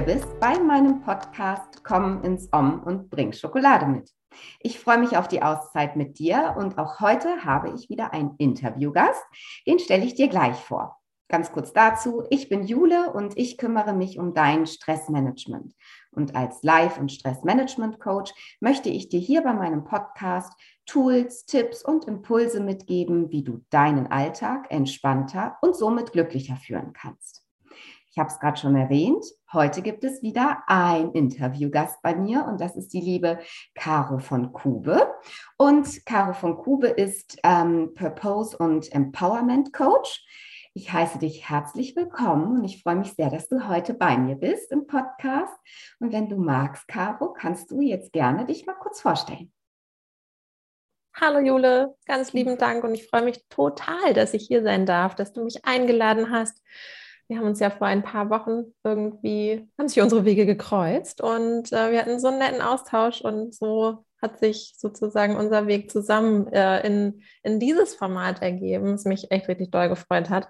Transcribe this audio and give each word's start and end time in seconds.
hier 0.00 0.14
bist 0.14 0.40
bei 0.40 0.58
meinem 0.58 1.02
Podcast 1.02 1.84
Komm 1.84 2.22
ins 2.22 2.48
Om 2.52 2.82
und 2.84 3.10
bring 3.10 3.34
Schokolade 3.34 3.84
mit. 3.84 4.10
Ich 4.60 4.78
freue 4.78 4.96
mich 4.96 5.18
auf 5.18 5.28
die 5.28 5.42
Auszeit 5.42 5.94
mit 5.94 6.18
dir 6.18 6.54
und 6.56 6.78
auch 6.78 7.00
heute 7.00 7.44
habe 7.44 7.74
ich 7.76 7.90
wieder 7.90 8.14
einen 8.14 8.34
Interviewgast. 8.38 9.22
Den 9.66 9.78
stelle 9.78 10.06
ich 10.06 10.14
dir 10.14 10.28
gleich 10.28 10.56
vor. 10.56 10.98
Ganz 11.28 11.52
kurz 11.52 11.74
dazu, 11.74 12.24
ich 12.30 12.48
bin 12.48 12.64
Jule 12.64 13.12
und 13.12 13.36
ich 13.36 13.58
kümmere 13.58 13.92
mich 13.92 14.18
um 14.18 14.32
dein 14.32 14.66
Stressmanagement. 14.66 15.74
Und 16.12 16.34
als 16.34 16.62
Life- 16.62 16.98
und 16.98 17.12
Stressmanagement-Coach 17.12 18.32
möchte 18.60 18.88
ich 18.88 19.10
dir 19.10 19.20
hier 19.20 19.42
bei 19.42 19.52
meinem 19.52 19.84
Podcast 19.84 20.54
Tools, 20.86 21.44
Tipps 21.44 21.84
und 21.84 22.06
Impulse 22.06 22.60
mitgeben, 22.60 23.30
wie 23.30 23.44
du 23.44 23.60
deinen 23.68 24.06
Alltag 24.06 24.64
entspannter 24.70 25.58
und 25.60 25.76
somit 25.76 26.12
glücklicher 26.12 26.56
führen 26.56 26.94
kannst. 26.94 27.39
Ich 28.12 28.18
habe 28.18 28.28
es 28.28 28.40
gerade 28.40 28.58
schon 28.58 28.74
erwähnt. 28.74 29.24
Heute 29.52 29.82
gibt 29.82 30.02
es 30.02 30.20
wieder 30.20 30.64
ein 30.66 31.12
Interviewgast 31.12 32.02
bei 32.02 32.16
mir 32.16 32.44
und 32.44 32.60
das 32.60 32.74
ist 32.74 32.92
die 32.92 33.00
liebe 33.00 33.38
Caro 33.76 34.18
von 34.18 34.52
Kube. 34.52 35.14
Und 35.56 36.04
Caro 36.06 36.32
von 36.32 36.56
Kube 36.56 36.88
ist 36.88 37.38
ähm, 37.44 37.94
Purpose 37.94 38.58
und 38.58 38.92
Empowerment 38.92 39.72
Coach. 39.72 40.26
Ich 40.74 40.92
heiße 40.92 41.18
dich 41.18 41.48
herzlich 41.48 41.94
willkommen 41.94 42.58
und 42.58 42.64
ich 42.64 42.82
freue 42.82 42.96
mich 42.96 43.12
sehr, 43.12 43.30
dass 43.30 43.48
du 43.48 43.68
heute 43.68 43.94
bei 43.94 44.18
mir 44.18 44.34
bist 44.34 44.72
im 44.72 44.88
Podcast. 44.88 45.54
Und 46.00 46.12
wenn 46.12 46.28
du 46.28 46.36
magst, 46.36 46.88
Caro, 46.88 47.32
kannst 47.32 47.70
du 47.70 47.80
jetzt 47.80 48.12
gerne 48.12 48.44
dich 48.44 48.66
mal 48.66 48.74
kurz 48.74 49.00
vorstellen. 49.00 49.52
Hallo 51.14 51.38
Jule, 51.38 51.96
ganz 52.06 52.32
lieben 52.32 52.58
Dank 52.58 52.82
und 52.82 52.94
ich 52.94 53.06
freue 53.06 53.22
mich 53.22 53.44
total, 53.48 54.14
dass 54.14 54.34
ich 54.34 54.48
hier 54.48 54.64
sein 54.64 54.84
darf, 54.84 55.14
dass 55.14 55.32
du 55.32 55.44
mich 55.44 55.64
eingeladen 55.64 56.30
hast. 56.30 56.60
Wir 57.30 57.38
haben 57.38 57.46
uns 57.46 57.60
ja 57.60 57.70
vor 57.70 57.86
ein 57.86 58.02
paar 58.02 58.28
Wochen 58.28 58.74
irgendwie, 58.82 59.64
haben 59.78 59.86
sich 59.86 60.02
unsere 60.02 60.24
Wege 60.24 60.46
gekreuzt 60.46 61.20
und 61.20 61.72
äh, 61.72 61.92
wir 61.92 62.00
hatten 62.00 62.18
so 62.18 62.26
einen 62.26 62.40
netten 62.40 62.60
Austausch 62.60 63.20
und 63.20 63.54
so 63.54 64.04
hat 64.20 64.40
sich 64.40 64.74
sozusagen 64.76 65.36
unser 65.36 65.68
Weg 65.68 65.92
zusammen 65.92 66.52
äh, 66.52 66.84
in, 66.84 67.22
in 67.44 67.60
dieses 67.60 67.94
Format 67.94 68.42
ergeben, 68.42 68.94
was 68.94 69.04
mich 69.04 69.30
echt 69.30 69.46
richtig 69.46 69.70
doll 69.70 69.88
gefreut 69.88 70.28
hat. 70.28 70.48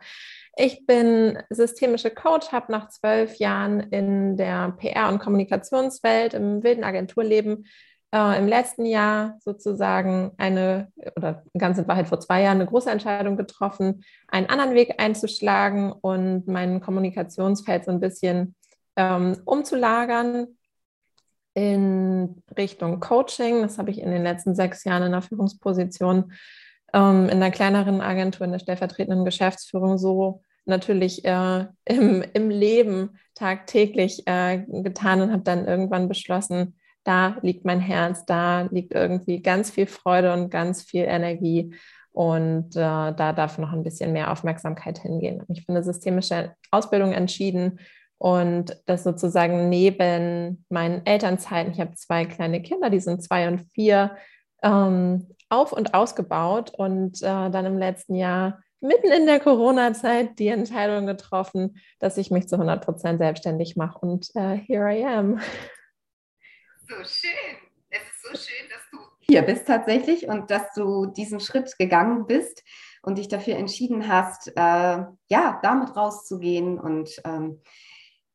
Ich 0.57 0.87
bin 0.87 1.39
systemische 1.51 2.11
Coach, 2.11 2.51
habe 2.51 2.73
nach 2.73 2.89
zwölf 2.89 3.35
Jahren 3.37 3.81
in 3.81 4.39
der 4.39 4.75
PR- 4.81 5.11
und 5.11 5.19
Kommunikationswelt 5.19 6.33
im 6.33 6.63
wilden 6.63 6.83
Agenturleben 6.83 7.67
äh, 8.13 8.39
im 8.39 8.49
letzten 8.49 8.85
Jahr 8.87 9.37
sozusagen 9.41 10.33
eine, 10.37 10.93
oder 11.17 11.43
ganz 11.57 11.79
in 11.79 11.89
Wahrheit 11.89 12.09
vor 12.09 12.21
zwei 12.21 12.43
Jahren, 12.43 12.61
eine 12.61 12.67
große 12.67 12.91
Entscheidung 12.91 13.37
getroffen, 13.37 14.05
einen 14.29 14.49
anderen 14.49 14.75
Weg 14.75 15.01
einzuschlagen 15.01 15.93
und 15.93 16.47
mein 16.47 16.81
Kommunikationsfeld 16.81 17.85
so 17.85 17.91
ein 17.91 18.01
bisschen 18.01 18.55
ähm, 18.97 19.37
umzulagern 19.45 20.49
in 21.55 22.43
Richtung 22.57 23.01
Coaching. 23.01 23.63
Das 23.63 23.79
habe 23.79 23.91
ich 23.91 24.01
in 24.01 24.11
den 24.11 24.23
letzten 24.23 24.55
sechs 24.55 24.85
Jahren 24.85 25.05
in 25.05 25.13
der 25.13 25.23
Führungsposition 25.23 26.33
ähm, 26.93 27.25
in 27.25 27.37
einer 27.37 27.51
kleineren 27.51 28.01
Agentur, 28.01 28.45
in 28.45 28.53
der 28.53 28.59
stellvertretenden 28.59 29.25
Geschäftsführung 29.25 29.99
so 29.99 30.43
natürlich 30.65 31.25
äh, 31.25 31.67
im, 31.85 32.25
im 32.33 32.51
Leben 32.51 33.19
tagtäglich 33.35 34.27
äh, 34.27 34.65
getan 34.67 35.21
und 35.21 35.33
habe 35.33 35.43
dann 35.43 35.67
irgendwann 35.67 36.09
beschlossen, 36.09 36.77
da 37.05 37.37
liegt 37.43 37.65
mein 37.65 37.81
Herz, 37.81 38.25
da 38.27 38.63
liegt 38.71 38.95
irgendwie 38.95 39.43
ganz 39.43 39.71
viel 39.71 39.87
Freude 39.87 40.33
und 40.33 40.51
ganz 40.51 40.83
viel 40.83 41.05
Energie. 41.05 41.75
Und 42.13 42.75
äh, 42.77 43.13
da 43.15 43.33
darf 43.33 43.59
noch 43.59 43.73
ein 43.73 43.85
bisschen 43.85 44.13
mehr 44.13 44.33
Aufmerksamkeit 44.33 44.99
hingehen. 44.99 45.43
Ich 45.49 45.67
bin 45.67 45.77
eine 45.77 45.85
systemische 45.85 46.55
Ausbildung 46.71 47.13
entschieden 47.13 47.79
und 48.19 48.77
das 48.85 49.03
sozusagen 49.03 49.71
neben 49.71 50.65
meinen 50.69 51.07
Elternzeiten, 51.07 51.73
ich 51.73 51.81
habe 51.81 51.95
zwei 51.95 52.27
kleine 52.27 52.61
Kinder, 52.61 52.91
die 52.91 53.01
sind 53.01 53.23
zwei 53.23 53.49
und 53.49 53.61
vier, 53.73 54.17
ähm, 54.63 55.29
auf 55.49 55.73
und 55.73 55.95
ausgebaut 55.95 56.71
und 56.77 57.23
äh, 57.23 57.51
dann 57.51 57.65
im 57.65 57.79
letzten 57.79 58.15
Jahr 58.15 58.61
mitten 58.81 59.11
in 59.11 59.27
der 59.27 59.41
Corona-Zeit 59.41 60.39
die 60.39 60.49
Entscheidung 60.49 61.07
getroffen, 61.07 61.79
dass 61.99 62.19
ich 62.19 62.31
mich 62.31 62.47
zu 62.47 62.57
100 62.57 62.85
Prozent 62.85 63.19
selbstständig 63.19 63.77
mache 63.77 63.99
und 64.01 64.29
äh, 64.35 64.57
here 64.57 64.93
I 64.93 65.05
am. 65.05 65.41
So 66.91 66.97
schön. 67.05 67.57
Es 67.89 68.01
ist 68.01 68.23
so 68.23 68.31
schön, 68.31 68.69
dass 68.69 68.81
du 68.91 68.99
hier 69.21 69.43
bist 69.43 69.69
tatsächlich 69.69 70.27
und 70.27 70.51
dass 70.51 70.75
du 70.75 71.07
diesen 71.07 71.39
Schritt 71.39 71.79
gegangen 71.79 72.27
bist 72.27 72.65
und 73.03 73.17
dich 73.17 73.29
dafür 73.29 73.55
entschieden 73.55 74.09
hast, 74.09 74.49
äh, 74.49 75.05
ja, 75.29 75.61
damit 75.63 75.95
rauszugehen 75.97 76.81
und 76.81 77.23
ähm, 77.25 77.63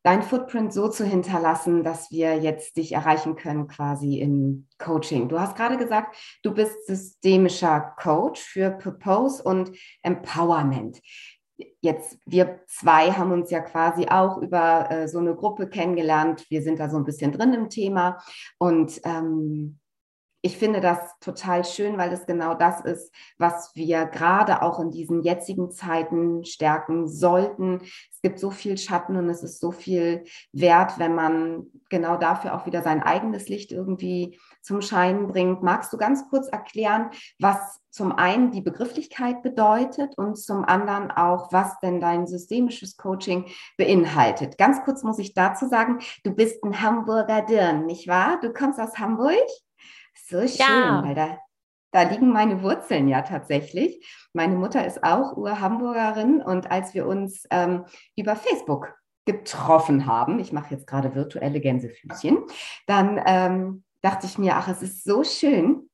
dein 0.04 0.22
Footprint 0.22 0.72
so 0.72 0.88
zu 0.88 1.04
hinterlassen, 1.04 1.84
dass 1.84 2.10
wir 2.10 2.38
jetzt 2.38 2.78
dich 2.78 2.92
erreichen 2.92 3.36
können 3.36 3.68
quasi 3.68 4.20
im 4.20 4.68
Coaching. 4.78 5.28
Du 5.28 5.38
hast 5.38 5.54
gerade 5.54 5.76
gesagt, 5.76 6.16
du 6.42 6.54
bist 6.54 6.86
systemischer 6.86 7.94
Coach 8.00 8.40
für 8.40 8.70
Purpose 8.70 9.42
und 9.42 9.72
Empowerment. 10.02 11.02
Jetzt, 11.80 12.18
wir 12.26 12.60
zwei 12.66 13.12
haben 13.12 13.32
uns 13.32 13.50
ja 13.50 13.60
quasi 13.60 14.06
auch 14.08 14.38
über 14.38 14.90
äh, 14.90 15.08
so 15.08 15.18
eine 15.18 15.34
Gruppe 15.34 15.68
kennengelernt. 15.68 16.44
Wir 16.50 16.62
sind 16.62 16.78
da 16.78 16.90
so 16.90 16.98
ein 16.98 17.04
bisschen 17.04 17.32
drin 17.32 17.54
im 17.54 17.70
Thema 17.70 18.18
und 18.58 19.00
ähm, 19.04 19.78
ich 20.46 20.58
finde 20.58 20.80
das 20.80 20.98
total 21.18 21.64
schön, 21.64 21.98
weil 21.98 22.12
es 22.12 22.24
genau 22.24 22.54
das 22.54 22.80
ist, 22.80 23.12
was 23.36 23.72
wir 23.74 24.04
gerade 24.04 24.62
auch 24.62 24.78
in 24.78 24.92
diesen 24.92 25.22
jetzigen 25.24 25.72
Zeiten 25.72 26.44
stärken 26.44 27.08
sollten. 27.08 27.80
Es 28.12 28.22
gibt 28.22 28.38
so 28.38 28.52
viel 28.52 28.78
Schatten 28.78 29.16
und 29.16 29.28
es 29.28 29.42
ist 29.42 29.60
so 29.60 29.72
viel 29.72 30.22
wert, 30.52 31.00
wenn 31.00 31.16
man 31.16 31.66
genau 31.90 32.16
dafür 32.16 32.54
auch 32.54 32.64
wieder 32.64 32.82
sein 32.82 33.02
eigenes 33.02 33.48
Licht 33.48 33.72
irgendwie 33.72 34.38
zum 34.62 34.82
Scheinen 34.82 35.26
bringt. 35.26 35.64
Magst 35.64 35.92
du 35.92 35.96
ganz 35.96 36.28
kurz 36.30 36.46
erklären, 36.46 37.10
was 37.40 37.80
zum 37.90 38.12
einen 38.12 38.52
die 38.52 38.60
Begrifflichkeit 38.60 39.42
bedeutet 39.42 40.16
und 40.16 40.36
zum 40.38 40.64
anderen 40.64 41.10
auch, 41.10 41.50
was 41.50 41.80
denn 41.80 41.98
dein 41.98 42.28
systemisches 42.28 42.96
Coaching 42.96 43.46
beinhaltet? 43.78 44.58
Ganz 44.58 44.84
kurz 44.84 45.02
muss 45.02 45.18
ich 45.18 45.34
dazu 45.34 45.66
sagen, 45.66 45.98
du 46.22 46.30
bist 46.30 46.62
ein 46.62 46.80
Hamburger 46.80 47.42
Dirn, 47.42 47.84
nicht 47.84 48.06
wahr? 48.06 48.38
Du 48.40 48.52
kommst 48.52 48.78
aus 48.78 48.96
Hamburg? 48.98 49.34
So 50.24 50.40
schön, 50.40 50.58
ja. 50.58 51.02
weil 51.04 51.14
da, 51.14 51.38
da 51.92 52.02
liegen 52.02 52.32
meine 52.32 52.62
Wurzeln 52.62 53.08
ja 53.08 53.22
tatsächlich. 53.22 54.04
Meine 54.32 54.56
Mutter 54.56 54.84
ist 54.86 55.02
auch 55.04 55.36
Ur-Hamburgerin 55.36 56.42
und 56.42 56.70
als 56.70 56.94
wir 56.94 57.06
uns 57.06 57.46
ähm, 57.50 57.84
über 58.16 58.36
Facebook 58.36 58.94
getroffen 59.24 60.06
haben, 60.06 60.38
ich 60.38 60.52
mache 60.52 60.74
jetzt 60.74 60.86
gerade 60.86 61.14
virtuelle 61.14 61.60
Gänsefüßchen, 61.60 62.38
dann 62.86 63.20
ähm, 63.26 63.84
dachte 64.00 64.26
ich 64.26 64.38
mir, 64.38 64.56
ach, 64.56 64.68
es 64.68 64.82
ist 64.82 65.04
so 65.04 65.24
schön, 65.24 65.90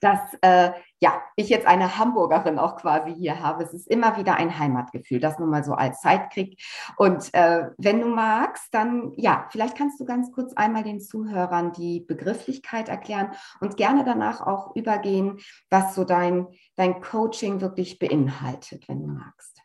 dass 0.00 0.20
äh, 0.40 0.72
ja, 1.02 1.20
ich 1.34 1.48
jetzt 1.48 1.66
eine 1.66 1.98
Hamburgerin 1.98 2.60
auch 2.60 2.76
quasi 2.76 3.12
hier 3.12 3.40
habe. 3.40 3.64
Es 3.64 3.74
ist 3.74 3.88
immer 3.88 4.16
wieder 4.16 4.36
ein 4.36 4.56
Heimatgefühl, 4.56 5.18
das 5.18 5.36
nun 5.40 5.50
mal 5.50 5.64
so 5.64 5.72
als 5.72 6.00
Zeitkrieg. 6.00 6.62
Und 6.96 7.34
äh, 7.34 7.70
wenn 7.76 8.00
du 8.00 8.06
magst, 8.06 8.72
dann 8.72 9.12
ja, 9.16 9.48
vielleicht 9.50 9.76
kannst 9.76 9.98
du 9.98 10.04
ganz 10.04 10.30
kurz 10.30 10.52
einmal 10.52 10.84
den 10.84 11.00
Zuhörern 11.00 11.72
die 11.72 11.98
Begrifflichkeit 11.98 12.88
erklären 12.88 13.32
und 13.60 13.76
gerne 13.76 14.04
danach 14.04 14.46
auch 14.46 14.76
übergehen, 14.76 15.40
was 15.70 15.96
so 15.96 16.04
dein, 16.04 16.46
dein 16.76 17.00
Coaching 17.00 17.60
wirklich 17.60 17.98
beinhaltet, 17.98 18.88
wenn 18.88 19.00
du 19.00 19.08
magst. 19.08 19.60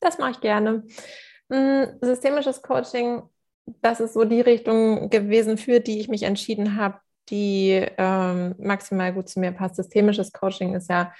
Das 0.00 0.18
mache 0.18 0.32
ich 0.32 0.40
gerne. 0.42 0.84
Hm, 1.50 1.98
systemisches 2.02 2.60
Coaching, 2.60 3.22
das 3.80 4.00
ist 4.00 4.12
so 4.12 4.24
die 4.24 4.42
Richtung 4.42 5.08
gewesen, 5.08 5.56
für 5.56 5.80
die 5.80 5.98
ich 5.98 6.08
mich 6.08 6.24
entschieden 6.24 6.76
habe, 6.76 7.00
die 7.30 7.86
ähm, 7.98 8.54
maximal 8.58 9.12
gut 9.12 9.28
zu 9.28 9.40
mir 9.40 9.52
passt. 9.52 9.76
Systemisches 9.76 10.32
Coaching 10.32 10.74
ist 10.74 10.90
ja 10.90 11.12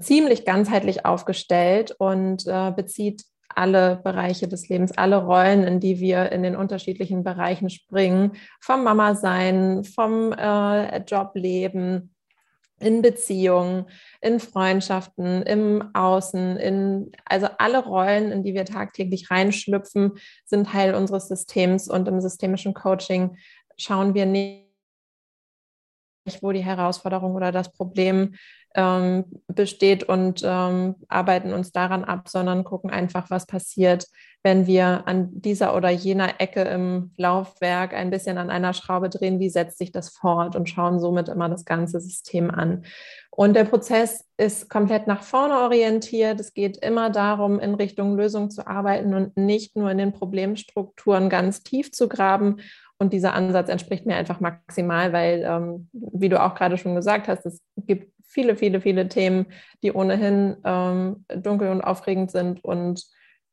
ziemlich 0.00 0.44
ganzheitlich 0.44 1.04
aufgestellt 1.04 1.94
und 1.98 2.46
äh, 2.46 2.72
bezieht 2.72 3.24
alle 3.48 4.00
Bereiche 4.02 4.48
des 4.48 4.68
Lebens, 4.68 4.92
alle 4.92 5.24
Rollen, 5.24 5.64
in 5.64 5.80
die 5.80 6.00
wir 6.00 6.32
in 6.32 6.42
den 6.42 6.56
unterschiedlichen 6.56 7.22
Bereichen 7.22 7.70
springen, 7.70 8.32
vom 8.60 8.82
Mama 8.84 9.14
sein, 9.14 9.84
vom 9.84 10.32
äh, 10.32 10.98
Jobleben, 11.04 12.14
in 12.80 13.02
Beziehungen, 13.02 13.86
in 14.20 14.40
Freundschaften, 14.40 15.42
im 15.42 15.94
Außen, 15.94 16.56
in 16.56 17.12
also 17.24 17.48
alle 17.58 17.84
Rollen, 17.84 18.32
in 18.32 18.42
die 18.42 18.54
wir 18.54 18.64
tagtäglich 18.64 19.30
reinschlüpfen, 19.30 20.12
sind 20.44 20.68
Teil 20.68 20.94
unseres 20.94 21.28
Systems 21.28 21.88
und 21.88 22.08
im 22.08 22.20
systemischen 22.20 22.74
Coaching 22.74 23.36
schauen 23.76 24.14
wir 24.14 24.26
nicht 24.26 24.63
wo 26.40 26.52
die 26.52 26.64
Herausforderung 26.64 27.34
oder 27.34 27.52
das 27.52 27.72
Problem 27.72 28.34
ähm, 28.74 29.24
besteht 29.46 30.04
und 30.04 30.42
ähm, 30.44 30.96
arbeiten 31.08 31.52
uns 31.52 31.72
daran 31.72 32.04
ab, 32.04 32.28
sondern 32.28 32.64
gucken 32.64 32.90
einfach, 32.90 33.30
was 33.30 33.46
passiert, 33.46 34.06
wenn 34.42 34.66
wir 34.66 35.06
an 35.06 35.30
dieser 35.32 35.74
oder 35.74 35.88
jener 35.88 36.38
Ecke 36.38 36.60
im 36.62 37.12
Laufwerk 37.16 37.94
ein 37.94 38.10
bisschen 38.10 38.36
an 38.36 38.50
einer 38.50 38.74
Schraube 38.74 39.08
drehen, 39.08 39.40
wie 39.40 39.48
setzt 39.48 39.78
sich 39.78 39.90
das 39.90 40.10
fort 40.10 40.54
und 40.54 40.68
schauen 40.68 41.00
somit 41.00 41.30
immer 41.30 41.48
das 41.48 41.64
ganze 41.64 41.98
System 41.98 42.50
an. 42.50 42.84
Und 43.30 43.54
der 43.54 43.64
Prozess 43.64 44.26
ist 44.36 44.68
komplett 44.68 45.06
nach 45.06 45.22
vorne 45.22 45.60
orientiert. 45.60 46.38
Es 46.40 46.52
geht 46.52 46.76
immer 46.76 47.08
darum, 47.08 47.58
in 47.58 47.74
Richtung 47.74 48.16
Lösung 48.16 48.50
zu 48.50 48.66
arbeiten 48.66 49.14
und 49.14 49.36
nicht 49.36 49.76
nur 49.76 49.90
in 49.90 49.98
den 49.98 50.12
Problemstrukturen 50.12 51.30
ganz 51.30 51.62
tief 51.62 51.90
zu 51.90 52.08
graben. 52.08 52.58
Und 52.98 53.12
dieser 53.12 53.34
Ansatz 53.34 53.68
entspricht 53.68 54.06
mir 54.06 54.16
einfach 54.16 54.40
maximal, 54.40 55.12
weil, 55.12 55.42
ähm, 55.46 55.88
wie 55.92 56.28
du 56.28 56.42
auch 56.42 56.54
gerade 56.54 56.78
schon 56.78 56.94
gesagt 56.94 57.28
hast, 57.28 57.44
es 57.44 57.60
gibt 57.76 58.12
viele, 58.26 58.56
viele, 58.56 58.80
viele 58.80 59.08
Themen, 59.08 59.46
die 59.82 59.92
ohnehin 59.92 60.56
ähm, 60.64 61.24
dunkel 61.34 61.70
und 61.70 61.82
aufregend 61.82 62.30
sind 62.30 62.62
und 62.64 63.04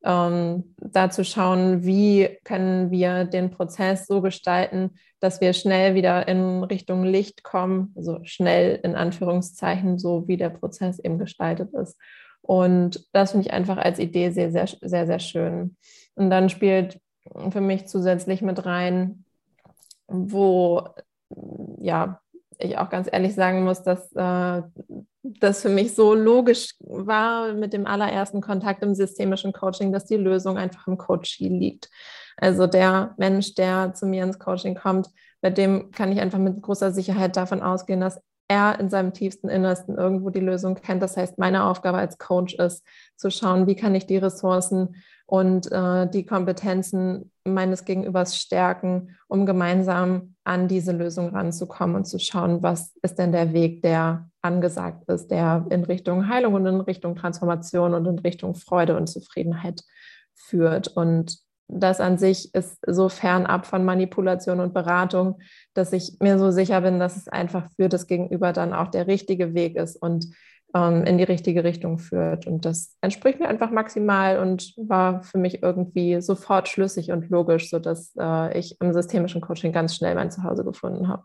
ähm, 0.04 0.74
da 0.78 1.10
zu 1.10 1.24
schauen, 1.24 1.84
wie 1.84 2.38
können 2.44 2.90
wir 2.90 3.24
den 3.24 3.50
Prozess 3.50 4.06
so 4.06 4.20
gestalten, 4.20 4.90
dass 5.20 5.40
wir 5.40 5.52
schnell 5.52 5.94
wieder 5.94 6.26
in 6.26 6.64
Richtung 6.64 7.04
Licht 7.04 7.44
kommen, 7.44 7.92
also 7.96 8.18
schnell 8.24 8.80
in 8.82 8.96
Anführungszeichen, 8.96 9.98
so 9.98 10.26
wie 10.26 10.36
der 10.36 10.50
Prozess 10.50 10.98
eben 10.98 11.18
gestaltet 11.18 11.72
ist. 11.74 11.96
Und 12.40 13.06
das 13.12 13.30
finde 13.30 13.46
ich 13.46 13.52
einfach 13.52 13.76
als 13.76 14.00
Idee 14.00 14.30
sehr, 14.30 14.50
sehr, 14.50 14.66
sehr, 14.66 15.06
sehr 15.06 15.20
schön. 15.20 15.76
Und 16.16 16.30
dann 16.30 16.48
spielt 16.48 17.00
für 17.50 17.60
mich 17.60 17.86
zusätzlich 17.86 18.42
mit 18.42 18.66
rein, 18.66 19.24
wo 20.12 20.88
ja 21.78 22.20
ich 22.58 22.78
auch 22.78 22.90
ganz 22.90 23.08
ehrlich 23.10 23.34
sagen 23.34 23.64
muss, 23.64 23.82
dass 23.82 24.12
äh, 24.12 24.62
das 25.22 25.62
für 25.62 25.68
mich 25.68 25.94
so 25.94 26.14
logisch 26.14 26.74
war 26.80 27.52
mit 27.52 27.72
dem 27.72 27.86
allerersten 27.86 28.40
Kontakt 28.40 28.82
im 28.82 28.94
systemischen 28.94 29.52
Coaching, 29.52 29.92
dass 29.92 30.04
die 30.04 30.16
Lösung 30.16 30.58
einfach 30.58 30.86
im 30.86 30.98
Coaching 30.98 31.58
liegt. 31.58 31.90
Also 32.36 32.66
der 32.66 33.14
Mensch, 33.18 33.54
der 33.54 33.94
zu 33.94 34.06
mir 34.06 34.24
ins 34.24 34.38
Coaching 34.38 34.74
kommt, 34.74 35.08
bei 35.40 35.50
dem 35.50 35.90
kann 35.90 36.12
ich 36.12 36.20
einfach 36.20 36.38
mit 36.38 36.60
großer 36.62 36.92
Sicherheit 36.92 37.36
davon 37.36 37.62
ausgehen, 37.62 38.00
dass 38.00 38.20
er 38.48 38.78
in 38.80 38.90
seinem 38.90 39.12
tiefsten 39.12 39.48
Innersten 39.48 39.96
irgendwo 39.96 40.30
die 40.30 40.40
Lösung 40.40 40.74
kennt. 40.74 41.02
Das 41.02 41.16
heißt, 41.16 41.38
meine 41.38 41.64
Aufgabe 41.64 41.98
als 41.98 42.18
Coach 42.18 42.54
ist 42.54 42.84
zu 43.16 43.30
schauen, 43.30 43.66
wie 43.66 43.76
kann 43.76 43.94
ich 43.94 44.06
die 44.06 44.18
Ressourcen 44.18 44.96
und 45.32 45.72
äh, 45.72 46.10
die 46.10 46.26
Kompetenzen 46.26 47.32
meines 47.42 47.86
Gegenübers 47.86 48.36
stärken, 48.36 49.16
um 49.28 49.46
gemeinsam 49.46 50.34
an 50.44 50.68
diese 50.68 50.92
Lösung 50.92 51.30
ranzukommen 51.30 51.96
und 51.96 52.04
zu 52.04 52.18
schauen, 52.18 52.62
was 52.62 52.94
ist 53.00 53.18
denn 53.18 53.32
der 53.32 53.54
Weg, 53.54 53.80
der 53.80 54.28
angesagt 54.42 55.08
ist, 55.08 55.30
der 55.30 55.64
in 55.70 55.84
Richtung 55.84 56.28
Heilung 56.28 56.52
und 56.52 56.66
in 56.66 56.82
Richtung 56.82 57.16
Transformation 57.16 57.94
und 57.94 58.04
in 58.04 58.18
Richtung 58.18 58.54
Freude 58.54 58.94
und 58.94 59.06
Zufriedenheit 59.06 59.80
führt. 60.34 60.88
Und 60.88 61.38
das 61.66 62.02
an 62.02 62.18
sich 62.18 62.54
ist 62.54 62.76
so 62.86 63.08
fernab 63.08 63.64
von 63.64 63.86
Manipulation 63.86 64.60
und 64.60 64.74
Beratung, 64.74 65.40
dass 65.72 65.94
ich 65.94 66.18
mir 66.20 66.38
so 66.38 66.50
sicher 66.50 66.82
bin, 66.82 66.98
dass 66.98 67.16
es 67.16 67.28
einfach 67.28 67.70
für 67.76 67.88
das 67.88 68.06
Gegenüber 68.06 68.52
dann 68.52 68.74
auch 68.74 68.88
der 68.88 69.06
richtige 69.06 69.54
Weg 69.54 69.76
ist 69.76 69.96
und 69.96 70.26
ähm, 70.74 71.04
in 71.04 71.18
die 71.18 71.24
richtige 71.24 71.64
Richtung 71.64 71.98
führt. 71.98 72.46
Und 72.46 72.64
das 72.64 72.96
entspricht 73.00 73.40
mir 73.40 73.48
einfach 73.48 73.70
maximal 73.70 74.38
und 74.38 74.74
war 74.76 75.22
für 75.22 75.38
mich 75.38 75.62
irgendwie 75.62 76.20
sofort 76.20 76.68
schlüssig 76.68 77.10
und 77.12 77.28
logisch, 77.30 77.70
sodass 77.70 78.14
äh, 78.18 78.58
ich 78.58 78.80
im 78.80 78.92
systemischen 78.92 79.40
Coaching 79.40 79.72
ganz 79.72 79.96
schnell 79.96 80.14
mein 80.14 80.30
Zuhause 80.30 80.64
gefunden 80.64 81.08
habe. 81.08 81.24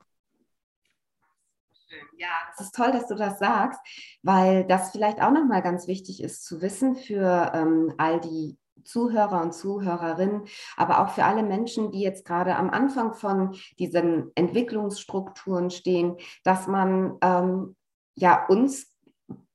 Ja, 2.18 2.30
es 2.54 2.62
ist 2.62 2.76
toll, 2.76 2.92
dass 2.92 3.08
du 3.08 3.16
das 3.16 3.38
sagst, 3.38 3.80
weil 4.24 4.66
das 4.66 4.90
vielleicht 4.92 5.22
auch 5.22 5.32
nochmal 5.32 5.62
ganz 5.62 5.88
wichtig 5.88 6.24
ist 6.24 6.44
zu 6.44 6.62
wissen 6.62 6.96
für 6.96 7.52
ähm, 7.54 7.94
all 7.98 8.20
die 8.20 8.58
Zuhörer 8.84 9.42
und 9.42 9.54
Zuhörerinnen, 9.54 10.46
aber 10.78 11.02
auch 11.02 11.10
für 11.10 11.26
alle 11.26 11.44
Menschen, 11.44 11.92
die 11.92 12.02
jetzt 12.02 12.26
gerade 12.26 12.56
am 12.56 12.70
Anfang 12.70 13.14
von 13.14 13.56
diesen 13.78 14.32
Entwicklungsstrukturen 14.36 15.70
stehen, 15.70 16.18
dass 16.44 16.68
man 16.68 17.18
ähm, 17.22 17.76
ja 18.16 18.46
uns 18.48 18.97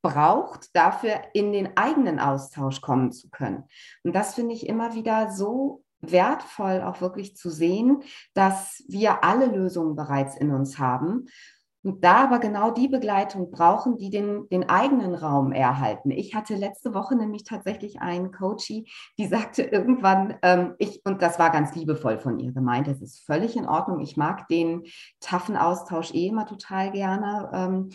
braucht, 0.02 0.74
dafür 0.74 1.14
in 1.32 1.52
den 1.52 1.76
eigenen 1.76 2.18
Austausch 2.18 2.80
kommen 2.80 3.12
zu 3.12 3.30
können. 3.30 3.64
Und 4.02 4.14
das 4.14 4.34
finde 4.34 4.54
ich 4.54 4.68
immer 4.68 4.94
wieder 4.94 5.30
so 5.30 5.84
wertvoll, 6.00 6.82
auch 6.82 7.00
wirklich 7.00 7.36
zu 7.36 7.48
sehen, 7.48 8.02
dass 8.34 8.82
wir 8.88 9.24
alle 9.24 9.46
Lösungen 9.46 9.94
bereits 9.94 10.36
in 10.36 10.52
uns 10.52 10.78
haben 10.78 11.28
und 11.84 12.04
da 12.04 12.24
aber 12.24 12.38
genau 12.38 12.70
die 12.70 12.88
Begleitung 12.88 13.50
brauchen, 13.50 13.98
die 13.98 14.10
den, 14.10 14.48
den 14.50 14.68
eigenen 14.68 15.14
Raum 15.14 15.52
erhalten. 15.52 16.10
Ich 16.10 16.34
hatte 16.34 16.54
letzte 16.54 16.94
Woche 16.94 17.16
nämlich 17.16 17.44
tatsächlich 17.44 18.00
einen 18.00 18.30
Coachie, 18.30 18.88
die 19.18 19.26
sagte 19.26 19.62
irgendwann, 19.62 20.36
ähm, 20.42 20.74
ich, 20.78 21.00
und 21.04 21.22
das 21.22 21.38
war 21.38 21.50
ganz 21.50 21.74
liebevoll 21.74 22.18
von 22.18 22.38
ihr 22.38 22.52
gemeint, 22.52 22.86
es 22.88 23.02
ist 23.02 23.24
völlig 23.24 23.56
in 23.56 23.66
Ordnung, 23.66 24.00
ich 24.00 24.16
mag 24.16 24.46
den 24.48 24.84
taffen 25.20 25.56
Austausch 25.56 26.14
eh 26.14 26.28
immer 26.28 26.46
total 26.46 26.92
gerne. 26.92 27.50
Ähm, 27.52 27.90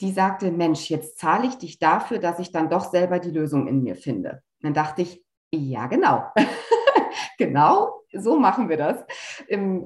die 0.00 0.12
sagte, 0.12 0.50
Mensch, 0.50 0.90
jetzt 0.90 1.18
zahle 1.18 1.46
ich 1.46 1.56
dich 1.56 1.78
dafür, 1.78 2.18
dass 2.18 2.38
ich 2.38 2.52
dann 2.52 2.68
doch 2.68 2.90
selber 2.90 3.18
die 3.18 3.30
Lösung 3.30 3.66
in 3.66 3.82
mir 3.82 3.96
finde. 3.96 4.42
Dann 4.60 4.74
dachte 4.74 5.02
ich, 5.02 5.22
ja, 5.52 5.86
genau. 5.86 6.24
genau, 7.38 8.02
so 8.12 8.38
machen 8.38 8.68
wir 8.68 8.76
das. 8.76 9.04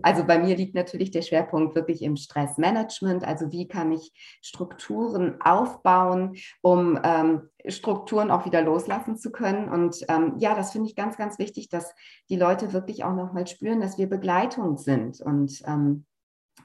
Also 0.02 0.24
bei 0.24 0.38
mir 0.38 0.56
liegt 0.56 0.74
natürlich 0.74 1.10
der 1.10 1.22
Schwerpunkt 1.22 1.74
wirklich 1.74 2.02
im 2.02 2.16
Stressmanagement. 2.16 3.24
Also 3.24 3.52
wie 3.52 3.68
kann 3.68 3.92
ich 3.92 4.12
Strukturen 4.42 5.40
aufbauen, 5.40 6.36
um 6.62 6.98
ähm, 7.04 7.48
Strukturen 7.66 8.30
auch 8.30 8.46
wieder 8.46 8.62
loslassen 8.62 9.16
zu 9.16 9.30
können. 9.30 9.68
Und 9.68 10.04
ähm, 10.08 10.34
ja, 10.38 10.54
das 10.54 10.72
finde 10.72 10.88
ich 10.88 10.96
ganz, 10.96 11.16
ganz 11.16 11.38
wichtig, 11.38 11.68
dass 11.68 11.94
die 12.28 12.36
Leute 12.36 12.72
wirklich 12.72 13.04
auch 13.04 13.14
nochmal 13.14 13.46
spüren, 13.46 13.80
dass 13.80 13.98
wir 13.98 14.08
Begleitung 14.08 14.76
sind. 14.76 15.20
Und 15.20 15.62
ähm, 15.66 16.06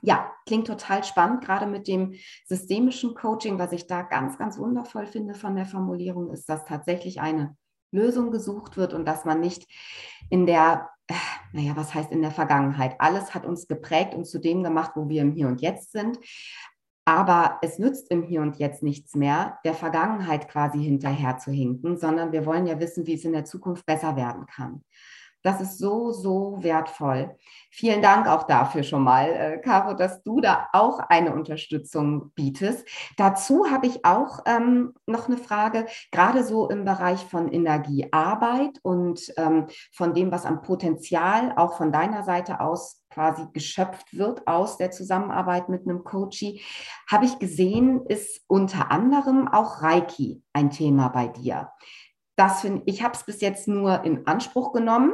ja, 0.02 0.32
klingt 0.46 0.68
total 0.68 1.04
spannend, 1.04 1.44
gerade 1.44 1.66
mit 1.66 1.88
dem 1.88 2.14
systemischen 2.46 3.16
Coaching. 3.16 3.58
Was 3.58 3.72
ich 3.72 3.88
da 3.88 4.04
ganz, 4.04 4.38
ganz 4.38 4.58
wundervoll 4.58 5.08
finde 5.08 5.34
von 5.34 5.56
der 5.56 5.66
Formulierung, 5.66 6.32
ist, 6.32 6.48
dass 6.48 6.66
tatsächlich 6.66 7.22
eine 7.22 7.56
Lösung 7.92 8.32
gesucht 8.32 8.78
wird 8.78 8.94
und 8.94 9.06
dass 9.06 9.26
man 9.26 9.40
nicht 9.40 9.68
in 10.30 10.46
der, 10.46 10.90
naja, 11.54 11.76
was 11.76 11.94
heißt 11.94 12.12
in 12.12 12.22
der 12.22 12.32
Vergangenheit? 12.32 12.96
Alles 13.00 13.34
hat 13.34 13.46
uns 13.46 13.68
geprägt 13.68 14.14
und 14.14 14.26
zu 14.26 14.40
dem 14.40 14.64
gemacht, 14.64 14.92
wo 14.96 15.10
wir 15.10 15.22
im 15.22 15.32
Hier 15.32 15.48
und 15.48 15.62
Jetzt 15.62 15.92
sind. 15.92 16.20
Aber 17.06 17.60
es 17.62 17.78
nützt 17.78 18.10
im 18.10 18.24
Hier 18.24 18.42
und 18.42 18.58
Jetzt 18.58 18.82
nichts 18.82 19.16
mehr, 19.16 19.60
der 19.64 19.76
Vergangenheit 19.76 20.50
quasi 20.50 20.84
hinterher 20.84 21.38
zu 21.38 21.52
hinken, 21.52 21.98
sondern 21.98 22.32
wir 22.32 22.46
wollen 22.46 22.66
ja 22.66 22.80
wissen, 22.80 23.06
wie 23.06 23.14
es 23.14 23.26
in 23.26 23.34
der 23.34 23.46
Zukunft 23.46 23.86
besser 23.86 24.16
werden 24.16 24.46
kann. 24.48 24.84
Das 25.46 25.62
ist 25.62 25.78
so, 25.78 26.12
so 26.12 26.58
wertvoll. 26.62 27.36
Vielen 27.70 28.02
Dank 28.02 28.28
auch 28.28 28.48
dafür 28.48 28.82
schon 28.82 29.04
mal, 29.04 29.28
äh, 29.28 29.58
Caro, 29.60 29.94
dass 29.94 30.24
du 30.24 30.42
da 30.42 30.70
auch 30.74 30.98
eine 30.98 31.36
Unterstützung 31.36 32.32
bietest. 32.34 32.88
Dazu 33.16 33.70
habe 33.70 33.86
ich 33.86 34.04
auch 34.06 34.40
ähm, 34.48 34.96
noch 35.06 35.28
eine 35.28 35.38
Frage, 35.38 35.86
gerade 36.12 36.44
so 36.44 36.68
im 36.68 36.84
Bereich 36.84 37.24
von 37.26 37.48
Energiearbeit 37.52 38.80
und 38.82 39.32
ähm, 39.38 39.68
von 39.94 40.16
dem, 40.16 40.32
was 40.32 40.48
am 40.48 40.64
Potenzial 40.64 41.54
auch 41.58 41.78
von 41.78 41.92
deiner 41.92 42.24
Seite 42.24 42.60
aus 42.60 43.04
quasi 43.12 43.44
geschöpft 43.54 44.18
wird 44.18 44.48
aus 44.48 44.78
der 44.78 44.90
Zusammenarbeit 44.90 45.70
mit 45.70 45.84
einem 45.84 46.04
Coachie, 46.04 46.64
habe 47.08 47.26
ich 47.26 47.38
gesehen, 47.38 48.04
ist 48.08 48.42
unter 48.48 48.90
anderem 48.90 49.48
auch 49.48 49.84
Reiki 49.84 50.42
ein 50.54 50.72
Thema 50.72 51.10
bei 51.10 51.28
dir. 51.28 51.70
Das 52.36 52.62
finde 52.62 52.82
ich 52.88 53.04
habe 53.04 53.14
es 53.14 53.24
bis 53.24 53.42
jetzt 53.42 53.68
nur 53.68 54.04
in 54.04 54.26
Anspruch 54.26 54.74
genommen 54.74 55.14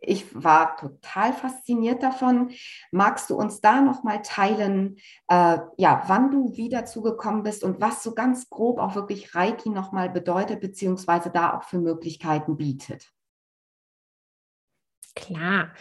ich 0.00 0.26
war 0.34 0.76
total 0.76 1.32
fasziniert 1.32 2.02
davon. 2.02 2.50
Magst 2.90 3.30
du 3.30 3.36
uns 3.36 3.60
da 3.60 3.80
noch 3.80 4.02
mal 4.02 4.22
teilen, 4.22 4.96
äh, 5.28 5.58
ja, 5.76 6.02
wann 6.06 6.30
du 6.30 6.56
wieder 6.56 6.86
zugekommen 6.86 7.42
bist 7.42 7.62
und 7.64 7.80
was 7.80 8.02
so 8.02 8.14
ganz 8.14 8.48
grob 8.48 8.78
auch 8.78 8.94
wirklich 8.94 9.34
Reiki 9.34 9.68
noch 9.70 9.92
mal 9.92 10.08
bedeutet 10.08 10.60
beziehungsweise 10.60 11.30
da 11.30 11.56
auch 11.56 11.64
für 11.64 11.78
Möglichkeiten 11.78 12.56
bietet? 12.56 13.10
Klar. 15.14 15.72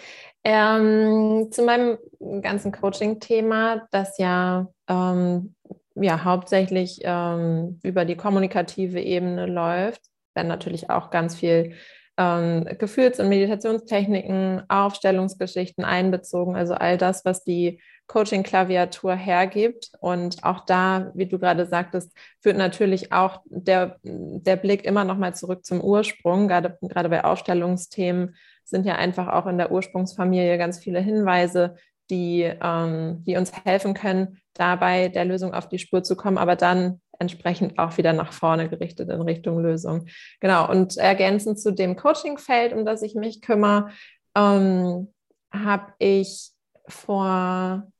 Ähm, 0.43 1.49
zu 1.51 1.63
meinem 1.63 1.97
ganzen 2.41 2.71
Coaching-Thema, 2.71 3.87
das 3.91 4.17
ja, 4.17 4.67
ähm, 4.87 5.55
ja 5.95 6.23
hauptsächlich 6.23 6.99
ähm, 7.03 7.79
über 7.83 8.05
die 8.05 8.15
kommunikative 8.15 8.99
Ebene 8.99 9.45
läuft, 9.45 10.01
werden 10.33 10.47
natürlich 10.47 10.89
auch 10.89 11.09
ganz 11.09 11.35
viel 11.35 11.75
ähm, 12.19 12.65
Gefühls- 12.77 13.19
und 13.19 13.29
Meditationstechniken, 13.29 14.63
Aufstellungsgeschichten 14.67 15.85
einbezogen, 15.85 16.57
also 16.57 16.73
all 16.73 16.97
das, 16.97 17.23
was 17.23 17.45
die 17.45 17.81
Coaching-Klaviatur 18.07 19.15
hergibt. 19.15 19.91
Und 20.01 20.43
auch 20.43 20.65
da, 20.65 21.11
wie 21.13 21.27
du 21.27 21.39
gerade 21.39 21.65
sagtest, 21.65 22.11
führt 22.41 22.57
natürlich 22.57 23.13
auch 23.13 23.41
der, 23.45 23.97
der 24.03 24.57
Blick 24.57 24.83
immer 24.83 25.05
noch 25.05 25.17
mal 25.17 25.33
zurück 25.33 25.63
zum 25.63 25.79
Ursprung. 25.79 26.49
Gerade, 26.49 26.77
gerade 26.81 27.07
bei 27.07 27.23
Aufstellungsthemen 27.23 28.35
sind 28.65 28.85
ja 28.85 28.95
einfach 28.95 29.29
auch 29.29 29.47
in 29.47 29.57
der 29.57 29.71
Ursprungsfamilie 29.71 30.57
ganz 30.57 30.79
viele 30.79 30.99
Hinweise, 30.99 31.75
die, 32.09 32.51
ähm, 32.61 33.23
die 33.25 33.37
uns 33.37 33.53
helfen 33.63 33.93
können, 33.93 34.39
dabei 34.55 35.07
der 35.07 35.23
Lösung 35.23 35.53
auf 35.53 35.69
die 35.69 35.79
Spur 35.79 36.03
zu 36.03 36.17
kommen, 36.17 36.37
aber 36.37 36.57
dann 36.57 36.99
entsprechend 37.19 37.77
auch 37.77 37.97
wieder 37.97 38.13
nach 38.13 38.33
vorne 38.33 38.69
gerichtet 38.69 39.09
in 39.09 39.21
Richtung 39.21 39.59
Lösung. 39.59 40.07
Genau, 40.39 40.69
und 40.69 40.97
ergänzend 40.97 41.59
zu 41.59 41.71
dem 41.71 41.95
Coaching-Feld, 41.95 42.73
um 42.73 42.85
das 42.85 43.01
ich 43.01 43.15
mich 43.15 43.41
kümmere, 43.41 43.89
ähm, 44.35 45.13
habe 45.51 45.93
ich 45.99 46.51
vor 46.87 47.91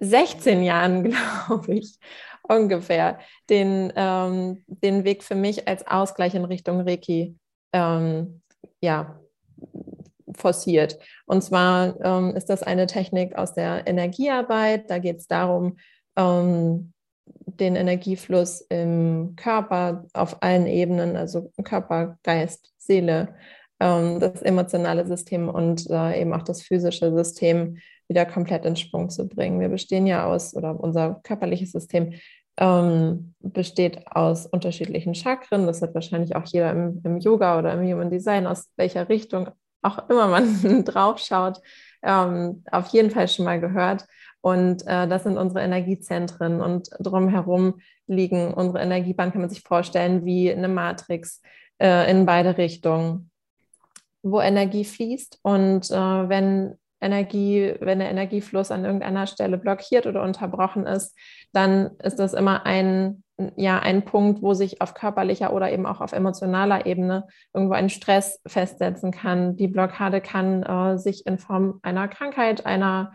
16 0.00 0.62
Jahren, 0.62 1.04
glaube 1.46 1.74
ich, 1.74 1.98
ungefähr 2.42 3.18
den, 3.48 3.92
ähm, 3.94 4.64
den 4.66 5.04
Weg 5.04 5.22
für 5.22 5.34
mich 5.34 5.68
als 5.68 5.86
Ausgleich 5.86 6.34
in 6.34 6.44
Richtung 6.44 6.80
Reiki 6.80 7.36
ähm, 7.72 8.42
ja, 8.80 9.20
forciert. 10.36 10.98
Und 11.26 11.42
zwar 11.42 12.00
ähm, 12.00 12.36
ist 12.36 12.46
das 12.46 12.62
eine 12.62 12.86
Technik 12.86 13.36
aus 13.36 13.54
der 13.54 13.86
Energiearbeit. 13.86 14.90
Da 14.90 14.98
geht 14.98 15.18
es 15.18 15.26
darum, 15.26 15.78
ähm, 16.16 16.92
den 17.46 17.76
Energiefluss 17.76 18.60
im 18.62 19.34
Körper 19.36 20.06
auf 20.12 20.42
allen 20.42 20.66
Ebenen, 20.66 21.16
also 21.16 21.50
Körper, 21.62 22.18
Geist, 22.22 22.72
Seele, 22.78 23.34
ähm, 23.80 24.20
das 24.20 24.42
emotionale 24.42 25.06
System 25.06 25.48
und 25.48 25.88
äh, 25.90 26.20
eben 26.20 26.32
auch 26.32 26.42
das 26.42 26.62
physische 26.62 27.14
System 27.14 27.78
wieder 28.08 28.26
komplett 28.26 28.64
in 28.64 28.76
Sprung 28.76 29.08
zu 29.08 29.28
bringen. 29.28 29.60
Wir 29.60 29.68
bestehen 29.68 30.06
ja 30.06 30.26
aus, 30.26 30.54
oder 30.54 30.78
unser 30.78 31.20
körperliches 31.22 31.72
System 31.72 32.14
ähm, 32.56 33.34
besteht 33.40 34.06
aus 34.06 34.46
unterschiedlichen 34.46 35.14
Chakren. 35.14 35.66
Das 35.66 35.80
hat 35.80 35.94
wahrscheinlich 35.94 36.36
auch 36.36 36.44
jeder 36.46 36.72
im, 36.72 37.00
im, 37.04 37.18
Yoga 37.18 37.58
oder 37.58 37.72
im 37.72 37.80
Human 37.80 38.10
Design, 38.10 38.46
aus 38.46 38.70
welcher 38.76 39.08
Richtung 39.08 39.50
auch 39.82 40.10
immer 40.10 40.28
man 40.28 40.84
drauf 40.84 41.18
schaut, 41.18 41.60
ähm, 42.02 42.62
auf 42.70 42.88
jeden 42.88 43.10
Fall 43.10 43.28
schon 43.28 43.46
mal 43.46 43.60
gehört. 43.60 44.06
Und 44.40 44.86
äh, 44.86 45.06
das 45.06 45.24
sind 45.24 45.36
unsere 45.36 45.62
Energiezentren. 45.64 46.60
Und 46.60 46.90
drumherum 46.98 47.80
liegen 48.06 48.54
unsere 48.54 48.82
Energiebahnen, 48.82 49.32
kann 49.32 49.42
man 49.42 49.50
sich 49.50 49.62
vorstellen, 49.62 50.24
wie 50.24 50.52
eine 50.52 50.68
Matrix 50.68 51.42
äh, 51.78 52.10
in 52.10 52.26
beide 52.26 52.56
Richtungen, 52.56 53.30
wo 54.22 54.40
Energie 54.40 54.84
fließt. 54.84 55.40
Und 55.42 55.90
äh, 55.90 56.28
wenn 56.28 56.78
Energie, 57.00 57.74
wenn 57.80 57.98
der 57.98 58.10
Energiefluss 58.10 58.70
an 58.70 58.84
irgendeiner 58.84 59.26
Stelle 59.26 59.58
blockiert 59.58 60.06
oder 60.06 60.22
unterbrochen 60.22 60.86
ist, 60.86 61.16
dann 61.52 61.90
ist 62.02 62.18
das 62.18 62.34
immer 62.34 62.66
ein, 62.66 63.24
ja, 63.56 63.78
ein 63.78 64.04
Punkt, 64.04 64.42
wo 64.42 64.52
sich 64.52 64.82
auf 64.82 64.92
körperlicher 64.92 65.52
oder 65.52 65.72
eben 65.72 65.86
auch 65.86 66.00
auf 66.00 66.12
emotionaler 66.12 66.84
Ebene 66.86 67.26
irgendwo 67.54 67.74
ein 67.74 67.88
Stress 67.88 68.40
festsetzen 68.46 69.12
kann. 69.12 69.56
Die 69.56 69.68
Blockade 69.68 70.20
kann 70.20 70.62
äh, 70.62 70.98
sich 70.98 71.26
in 71.26 71.38
Form 71.38 71.80
einer 71.82 72.06
Krankheit, 72.08 72.66
einer, 72.66 73.14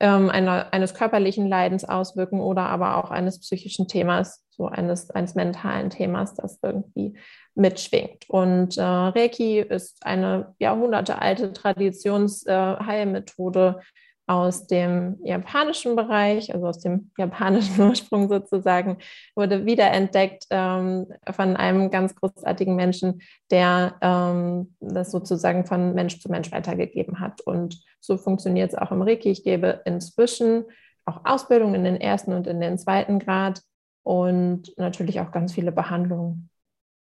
ähm, 0.00 0.30
einer, 0.30 0.72
eines 0.72 0.94
körperlichen 0.94 1.48
Leidens 1.48 1.84
auswirken 1.84 2.40
oder 2.40 2.62
aber 2.62 2.96
auch 2.96 3.10
eines 3.10 3.40
psychischen 3.40 3.88
Themas, 3.88 4.46
so 4.50 4.66
eines, 4.66 5.10
eines 5.10 5.34
mentalen 5.34 5.90
Themas, 5.90 6.34
das 6.34 6.58
irgendwie 6.62 7.18
mitschwingt. 7.54 8.24
Und 8.28 8.78
äh, 8.78 8.82
Reiki 8.82 9.58
ist 9.60 10.04
eine 10.04 10.54
jahrhundertealte 10.58 11.52
Traditionsheilmethode 11.52 13.76
äh, 13.78 13.82
aus 14.26 14.66
dem 14.66 15.18
japanischen 15.22 15.94
Bereich, 15.94 16.52
also 16.52 16.66
aus 16.66 16.80
dem 16.80 17.10
japanischen 17.16 17.80
Ursprung 17.88 18.28
sozusagen, 18.28 18.98
wurde 19.36 19.66
wiederentdeckt 19.66 20.46
ähm, 20.50 21.06
von 21.30 21.56
einem 21.56 21.90
ganz 21.90 22.14
großartigen 22.14 22.74
Menschen, 22.74 23.22
der 23.50 23.96
ähm, 24.00 24.74
das 24.80 25.12
sozusagen 25.12 25.64
von 25.64 25.94
Mensch 25.94 26.20
zu 26.20 26.28
Mensch 26.28 26.50
weitergegeben 26.50 27.20
hat. 27.20 27.40
Und 27.42 27.80
so 28.00 28.16
funktioniert 28.16 28.72
es 28.72 28.78
auch 28.78 28.90
im 28.90 29.02
Reiki. 29.02 29.30
Ich 29.30 29.44
gebe 29.44 29.82
inzwischen 29.84 30.64
auch 31.04 31.20
Ausbildung 31.24 31.74
in 31.74 31.84
den 31.84 32.00
ersten 32.00 32.32
und 32.32 32.48
in 32.48 32.60
den 32.60 32.78
zweiten 32.78 33.20
Grad 33.20 33.62
und 34.02 34.76
natürlich 34.76 35.20
auch 35.20 35.30
ganz 35.30 35.52
viele 35.52 35.70
Behandlungen 35.70 36.50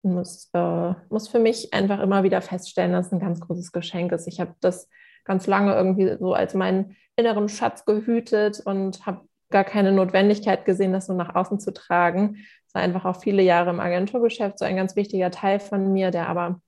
muss, 0.04 0.50
äh, 0.54 0.94
muss 1.10 1.28
für 1.28 1.40
mich 1.40 1.74
einfach 1.74 2.00
immer 2.00 2.24
wieder 2.24 2.42
feststellen, 2.42 2.94
dass 2.94 3.08
es 3.08 3.14
ein 3.14 3.20
ganz 3.20 3.40
großes 3.40 3.72
Geschenk 3.72 4.12
ist. 4.14 4.28
Ich 4.28 4.40
habe 4.40 4.56
das 4.62 4.90
ganz 5.26 5.48
lange 5.48 5.74
irgendwie 5.74 6.16
so 6.20 6.34
als 6.34 6.54
meinen 6.54 6.96
inneren 7.16 7.50
Schatz 7.50 7.86
gehütet 7.86 8.62
und 8.66 9.06
habe 9.06 9.22
gar 9.52 9.64
keine 9.64 9.92
Notwendigkeit 9.92 10.66
gesehen, 10.66 10.94
das 10.94 11.08
so 11.08 11.14
nach 11.14 11.36
außen 11.36 11.60
zu 11.60 11.74
tragen. 11.74 12.38
Es 12.68 12.74
war 12.74 12.82
einfach 12.82 13.06
auch 13.06 13.22
viele 13.22 13.44
Jahre 13.44 13.70
im 13.70 13.80
Agenturgeschäft 13.80 14.58
so 14.58 14.66
ein 14.66 14.78
ganz 14.78 14.96
wichtiger 14.96 15.30
Teil 15.30 15.60
von 15.60 15.92
mir, 15.92 16.10
der 16.10 16.30
aber, 16.30 16.62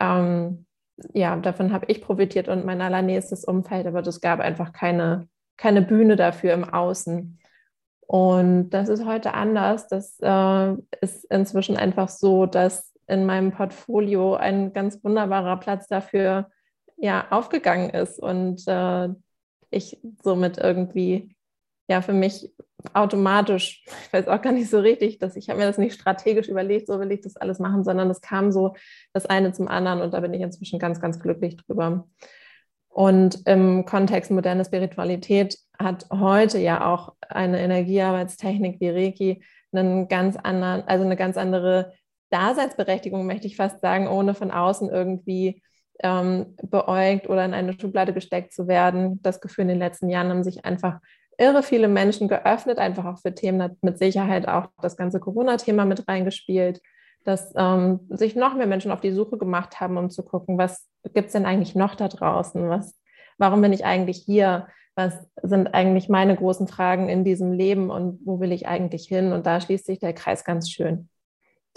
ähm, 0.00 0.66
ja, 1.12 1.36
davon 1.36 1.72
habe 1.72 1.86
ich 1.88 2.02
profitiert 2.02 2.48
und 2.48 2.64
mein 2.64 2.80
allernächstes 2.80 3.44
Umfeld, 3.44 3.86
aber 3.86 4.02
das 4.02 4.20
gab 4.20 4.40
einfach 4.40 4.72
keine, 4.72 5.28
keine 5.56 5.82
Bühne 5.82 6.16
dafür 6.16 6.52
im 6.52 6.64
Außen. 6.64 7.38
Und 8.06 8.70
das 8.70 8.88
ist 8.88 9.06
heute 9.06 9.32
anders. 9.34 9.88
Das 9.88 10.18
äh, 10.20 10.74
ist 11.00 11.24
inzwischen 11.30 11.76
einfach 11.76 12.08
so, 12.08 12.46
dass 12.46 12.92
in 13.06 13.26
meinem 13.26 13.52
Portfolio 13.52 14.34
ein 14.34 14.72
ganz 14.72 15.02
wunderbarer 15.02 15.58
Platz 15.58 15.86
dafür 15.88 16.50
ja 16.96 17.26
aufgegangen 17.30 17.90
ist 17.90 18.18
und 18.18 18.66
äh, 18.66 19.08
ich 19.70 19.98
somit 20.22 20.58
irgendwie 20.58 21.34
ja 21.88 22.00
für 22.00 22.12
mich 22.12 22.50
automatisch, 22.92 23.84
ich 23.86 24.12
weiß 24.12 24.28
auch 24.28 24.42
gar 24.42 24.52
nicht 24.52 24.68
so 24.68 24.78
richtig, 24.78 25.18
dass 25.18 25.36
ich 25.36 25.48
habe 25.48 25.58
mir 25.58 25.66
das 25.66 25.78
nicht 25.78 25.94
strategisch 25.94 26.48
überlegt, 26.48 26.86
so 26.86 27.00
will 27.00 27.12
ich 27.12 27.22
das 27.22 27.36
alles 27.36 27.58
machen, 27.58 27.84
sondern 27.84 28.10
es 28.10 28.20
kam 28.20 28.52
so 28.52 28.74
das 29.12 29.26
eine 29.26 29.52
zum 29.52 29.68
anderen 29.68 30.02
und 30.02 30.12
da 30.12 30.20
bin 30.20 30.34
ich 30.34 30.42
inzwischen 30.42 30.78
ganz, 30.78 31.00
ganz 31.00 31.20
glücklich 31.20 31.56
drüber. 31.56 32.06
Und 32.88 33.46
im 33.46 33.84
Kontext 33.86 34.30
moderne 34.30 34.64
Spiritualität 34.64 35.58
hat 35.78 36.06
heute 36.12 36.58
ja 36.58 36.92
auch 36.92 37.14
eine 37.28 37.60
Energiearbeitstechnik 37.60 38.80
wie 38.80 38.90
Reiki 38.90 39.44
einen 39.72 40.06
ganz 40.06 40.36
anderen, 40.36 40.82
also 40.86 41.04
eine 41.04 41.16
ganz 41.16 41.36
andere 41.36 41.92
Daseinsberechtigung, 42.30 43.26
möchte 43.26 43.48
ich 43.48 43.56
fast 43.56 43.80
sagen, 43.80 44.06
ohne 44.06 44.34
von 44.34 44.50
außen 44.50 44.90
irgendwie 44.90 45.62
ähm, 46.02 46.56
beäugt 46.62 47.28
oder 47.28 47.44
in 47.44 47.54
eine 47.54 47.78
Schublade 47.78 48.12
gesteckt 48.12 48.52
zu 48.52 48.66
werden. 48.66 49.20
Das 49.22 49.40
Gefühl 49.40 49.62
in 49.62 49.68
den 49.68 49.78
letzten 49.78 50.08
Jahren 50.08 50.28
haben 50.28 50.44
sich 50.44 50.64
einfach 50.64 51.00
irre 51.38 51.62
viele 51.62 51.88
Menschen 51.88 52.28
geöffnet, 52.28 52.78
einfach 52.78 53.04
auch 53.04 53.18
für 53.18 53.34
Themen, 53.34 53.62
hat 53.62 53.72
mit 53.82 53.98
Sicherheit 53.98 54.48
auch 54.48 54.68
das 54.82 54.96
ganze 54.96 55.20
Corona-Thema 55.20 55.84
mit 55.84 56.06
reingespielt, 56.08 56.80
dass 57.24 57.52
ähm, 57.56 58.00
sich 58.10 58.36
noch 58.36 58.54
mehr 58.54 58.66
Menschen 58.66 58.90
auf 58.90 59.00
die 59.00 59.12
Suche 59.12 59.38
gemacht 59.38 59.80
haben, 59.80 59.96
um 59.96 60.10
zu 60.10 60.22
gucken, 60.22 60.58
was 60.58 60.86
gibt 61.14 61.26
es 61.26 61.32
denn 61.32 61.46
eigentlich 61.46 61.74
noch 61.74 61.94
da 61.94 62.08
draußen? 62.08 62.68
Was, 62.68 62.98
warum 63.38 63.62
bin 63.62 63.72
ich 63.72 63.84
eigentlich 63.84 64.18
hier? 64.18 64.68
Was 64.94 65.14
sind 65.42 65.74
eigentlich 65.74 66.08
meine 66.08 66.36
großen 66.36 66.68
Fragen 66.68 67.08
in 67.08 67.24
diesem 67.24 67.52
Leben 67.52 67.90
und 67.90 68.20
wo 68.24 68.38
will 68.40 68.52
ich 68.52 68.68
eigentlich 68.68 69.06
hin? 69.08 69.32
Und 69.32 69.46
da 69.46 69.60
schließt 69.60 69.86
sich 69.86 69.98
der 69.98 70.12
Kreis 70.12 70.44
ganz 70.44 70.70
schön. 70.70 71.08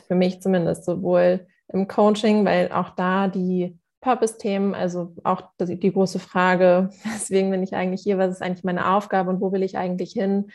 Für 0.08 0.14
mich 0.14 0.42
zumindest, 0.42 0.86
sowohl 0.86 1.48
im 1.70 1.88
Coaching, 1.88 2.46
weil 2.46 2.72
auch 2.72 2.92
da 2.92 3.28
die 3.28 3.80
Purpose-Themen, 4.08 4.74
also 4.74 5.14
auch 5.26 5.42
die, 5.60 5.92
große 5.92 6.20
Frage, 6.20 6.90
weswegen 7.04 7.52
bin 7.52 7.62
ich 7.62 7.76
eigentlich 7.76 8.04
hier, 8.04 8.18
was 8.18 8.32
ist 8.32 8.42
eigentlich 8.42 8.64
meine 8.64 8.90
Aufgabe 8.90 9.30
und 9.30 9.42
wo 9.42 9.52
will 9.52 9.64
ich 9.64 9.78
eigentlich 9.78 10.14
hin, 10.14 10.50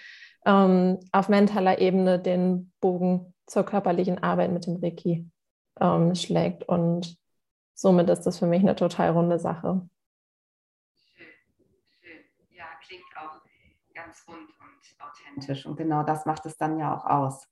ähm, 0.46 0.98
auf 1.12 1.28
mentaler 1.28 1.78
Ebene 1.78 2.18
den 2.18 2.72
Bogen 2.80 3.34
zur 3.46 3.64
körperlichen 3.64 4.22
Arbeit 4.22 4.52
mit 4.52 4.66
dem 4.66 4.76
Reiki 4.76 5.30
ähm, 5.80 6.14
schlägt. 6.14 6.66
Und 6.66 7.18
somit 7.74 8.08
ist 8.08 8.22
das 8.22 8.38
für 8.38 8.46
mich 8.46 8.62
eine 8.62 8.74
total 8.74 9.10
runde 9.10 9.38
Sache. 9.38 9.86
Schön, 11.14 11.26
schön. 12.00 12.56
Ja, 12.56 12.64
klingt 12.86 13.04
auch 13.18 13.42
ganz 13.92 14.24
rund 14.26 14.48
und 14.48 15.06
authentisch. 15.06 15.66
Und 15.66 15.76
genau 15.76 16.04
das 16.04 16.24
macht 16.24 16.46
es 16.46 16.56
dann 16.56 16.78
ja 16.78 16.96
auch 16.96 17.04
aus. 17.04 17.46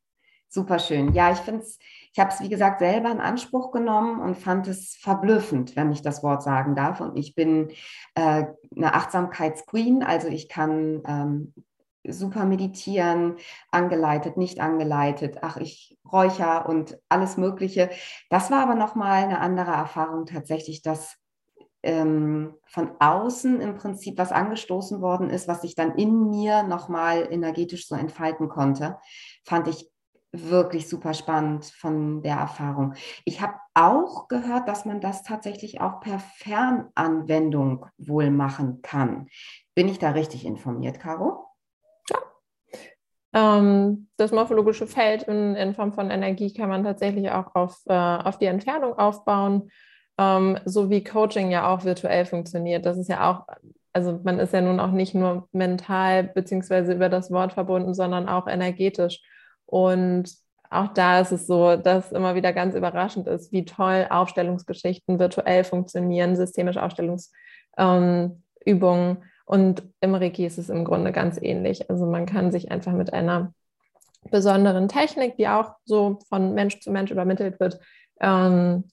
Super 0.52 0.80
schön. 0.80 1.14
Ja, 1.14 1.30
ich 1.30 1.38
finde 1.38 1.60
es, 1.60 1.78
ich 2.12 2.18
habe 2.18 2.30
es 2.30 2.40
wie 2.40 2.48
gesagt 2.48 2.80
selber 2.80 3.08
in 3.12 3.20
Anspruch 3.20 3.70
genommen 3.70 4.20
und 4.20 4.36
fand 4.36 4.66
es 4.66 4.96
verblüffend, 5.00 5.76
wenn 5.76 5.92
ich 5.92 6.02
das 6.02 6.24
Wort 6.24 6.42
sagen 6.42 6.74
darf. 6.74 7.00
Und 7.00 7.16
ich 7.16 7.36
bin 7.36 7.70
äh, 8.16 8.46
eine 8.76 8.94
Achtsamkeitsqueen, 8.94 10.02
also 10.02 10.26
ich 10.26 10.48
kann 10.48 11.02
ähm, 11.06 11.54
super 12.02 12.46
meditieren, 12.46 13.36
angeleitet, 13.70 14.36
nicht 14.36 14.58
angeleitet, 14.58 15.38
ach, 15.42 15.56
ich 15.56 15.96
räucher 16.10 16.68
und 16.68 16.98
alles 17.08 17.36
Mögliche. 17.36 17.88
Das 18.28 18.50
war 18.50 18.60
aber 18.60 18.74
nochmal 18.74 19.22
eine 19.22 19.38
andere 19.38 19.70
Erfahrung 19.70 20.26
tatsächlich, 20.26 20.82
dass 20.82 21.16
ähm, 21.84 22.54
von 22.66 22.90
außen 22.98 23.60
im 23.60 23.76
Prinzip 23.76 24.18
was 24.18 24.32
angestoßen 24.32 25.00
worden 25.00 25.30
ist, 25.30 25.46
was 25.46 25.62
sich 25.62 25.76
dann 25.76 25.94
in 25.94 26.28
mir 26.28 26.64
nochmal 26.64 27.28
energetisch 27.30 27.86
so 27.86 27.94
entfalten 27.94 28.48
konnte, 28.48 28.98
fand 29.44 29.68
ich 29.68 29.88
wirklich 30.32 30.88
super 30.88 31.14
spannend 31.14 31.64
von 31.64 32.22
der 32.22 32.36
Erfahrung. 32.36 32.94
Ich 33.24 33.40
habe 33.40 33.54
auch 33.74 34.28
gehört, 34.28 34.68
dass 34.68 34.84
man 34.84 35.00
das 35.00 35.22
tatsächlich 35.22 35.80
auch 35.80 36.00
per 36.00 36.18
Fernanwendung 36.18 37.86
wohl 37.98 38.30
machen 38.30 38.82
kann. 38.82 39.28
Bin 39.74 39.88
ich 39.88 39.98
da 39.98 40.10
richtig 40.10 40.44
informiert, 40.44 41.00
Caro? 41.00 41.46
Ja. 42.10 42.18
Ähm, 43.32 44.08
das 44.16 44.32
morphologische 44.32 44.86
Feld 44.86 45.24
in, 45.24 45.56
in, 45.56 45.74
Form 45.74 45.92
von 45.92 46.10
Energie 46.10 46.52
kann 46.52 46.68
man 46.68 46.84
tatsächlich 46.84 47.30
auch 47.30 47.54
auf, 47.54 47.80
äh, 47.86 47.94
auf 47.94 48.38
die 48.38 48.46
Entfernung 48.46 48.98
aufbauen, 48.98 49.70
ähm, 50.18 50.58
so 50.64 50.90
wie 50.90 51.02
Coaching 51.02 51.50
ja 51.50 51.68
auch 51.68 51.84
virtuell 51.84 52.24
funktioniert. 52.24 52.86
Das 52.86 52.98
ist 52.98 53.08
ja 53.08 53.30
auch 53.30 53.46
also 53.92 54.20
man 54.22 54.38
ist 54.38 54.52
ja 54.52 54.60
nun 54.60 54.80
auch 54.80 54.92
nicht 54.92 55.14
nur 55.14 55.48
mental 55.52 56.24
beziehungsweise 56.24 56.92
über 56.92 57.08
das 57.08 57.30
Wort 57.30 57.52
verbunden, 57.52 57.94
sondern 57.94 58.28
auch 58.28 58.46
energetisch. 58.46 59.20
Und 59.70 60.34
auch 60.68 60.88
da 60.88 61.20
ist 61.20 61.32
es 61.32 61.46
so, 61.46 61.76
dass 61.76 62.12
immer 62.12 62.34
wieder 62.34 62.52
ganz 62.52 62.74
überraschend 62.74 63.26
ist, 63.26 63.52
wie 63.52 63.64
toll 63.64 64.06
Aufstellungsgeschichten 64.10 65.18
virtuell 65.18 65.64
funktionieren, 65.64 66.36
systemische 66.36 66.82
Aufstellungsübungen. 66.82 68.36
Ähm, 68.66 69.22
und 69.46 69.82
im 70.00 70.14
Reiki 70.14 70.46
ist 70.46 70.58
es 70.58 70.68
im 70.68 70.84
Grunde 70.84 71.10
ganz 71.10 71.38
ähnlich. 71.42 71.90
Also 71.90 72.06
man 72.06 72.24
kann 72.24 72.52
sich 72.52 72.70
einfach 72.70 72.92
mit 72.92 73.12
einer 73.12 73.52
besonderen 74.30 74.86
Technik, 74.86 75.36
die 75.36 75.48
auch 75.48 75.72
so 75.84 76.20
von 76.28 76.54
Mensch 76.54 76.80
zu 76.80 76.92
Mensch 76.92 77.10
übermittelt 77.10 77.58
wird, 77.58 77.80
ähm, 78.20 78.84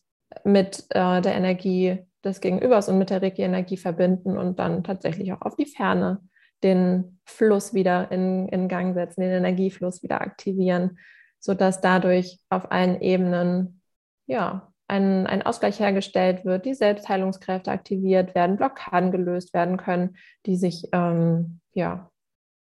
mit 0.44 0.86
äh, 0.90 1.22
der 1.22 1.36
Energie 1.36 2.00
des 2.24 2.42
Gegenübers 2.42 2.90
und 2.90 2.98
mit 2.98 3.12
der 3.12 3.22
Reiki-Energie 3.22 3.78
verbinden 3.78 4.38
und 4.38 4.58
dann 4.58 4.84
tatsächlich 4.84 5.32
auch 5.34 5.42
auf 5.42 5.56
die 5.56 5.66
Ferne 5.66 6.22
den 6.64 7.20
Fluss 7.26 7.74
wieder 7.74 8.12
in, 8.12 8.48
in 8.50 8.68
Gang 8.68 8.94
setzen, 8.94 9.22
den 9.22 9.32
Energiefluss 9.32 10.04
wieder 10.04 10.22
aktivieren, 10.22 11.00
sodass 11.40 11.82
dadurch 11.82 12.40
auf 12.50 12.72
allen 12.72 13.02
Ebenen 13.02 13.82
ja, 14.26 14.74
ein, 14.88 15.28
ein 15.28 15.42
Ausgleich 15.42 15.80
hergestellt 15.80 16.46
wird, 16.46 16.66
die 16.66 16.74
Selbstheilungskräfte 16.74 17.72
aktiviert 17.72 18.36
werden, 18.36 18.58
Blockaden 18.58 19.12
gelöst 19.12 19.54
werden 19.54 19.78
können, 19.78 20.18
die 20.46 20.56
sich 20.56 20.88
ähm, 20.94 21.60
ja, 21.74 22.10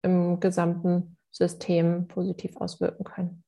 im 0.02 0.40
gesamten 0.40 1.18
System 1.32 2.08
positiv 2.08 2.56
auswirken 2.58 3.04
können. 3.04 3.44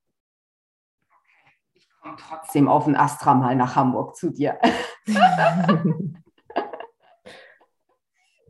Ich 1.74 1.90
komme 2.02 2.16
trotzdem 2.18 2.68
auf 2.68 2.88
ein 2.88 2.96
Astra 2.96 3.34
mal 3.34 3.56
nach 3.56 3.75
Hamburg 3.75 4.16
zu 4.16 4.32
dir. 4.32 4.60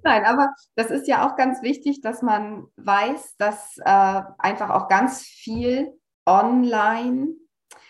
Nein, 0.06 0.24
aber 0.24 0.54
das 0.76 0.92
ist 0.92 1.08
ja 1.08 1.28
auch 1.28 1.36
ganz 1.36 1.64
wichtig, 1.64 2.00
dass 2.02 2.22
man 2.22 2.68
weiß, 2.78 3.38
dass 3.38 3.76
äh, 3.80 4.22
einfach 4.38 4.70
auch 4.70 4.88
ganz 4.88 5.24
viel 5.24 6.00
online, 6.28 7.30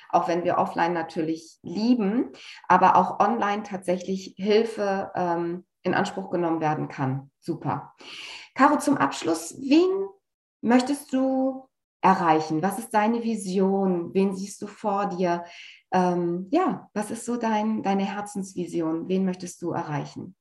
auch 0.09 0.29
wenn 0.29 0.45
wir 0.45 0.57
offline 0.57 0.93
natürlich 0.93 1.59
lieben, 1.61 2.31
aber 2.69 2.95
auch 2.95 3.19
online 3.19 3.63
tatsächlich 3.63 4.33
Hilfe 4.37 5.11
ähm, 5.13 5.65
in 5.83 5.93
Anspruch 5.93 6.29
genommen 6.29 6.61
werden 6.61 6.87
kann. 6.87 7.31
Super. 7.41 7.93
Caro, 8.53 8.77
zum 8.77 8.95
Abschluss, 8.95 9.53
wen 9.59 10.07
möchtest 10.61 11.11
du 11.11 11.67
erreichen? 11.99 12.63
Was 12.63 12.79
ist 12.79 12.93
deine 12.93 13.23
Vision? 13.23 14.13
Wen 14.13 14.37
siehst 14.37 14.61
du 14.61 14.67
vor 14.67 15.07
dir? 15.07 15.43
Ähm, 15.91 16.47
ja, 16.51 16.89
was 16.93 17.11
ist 17.11 17.25
so 17.25 17.35
dein, 17.35 17.83
deine 17.83 18.05
Herzensvision? 18.05 19.09
Wen 19.09 19.25
möchtest 19.25 19.61
du 19.61 19.71
erreichen? 19.71 20.33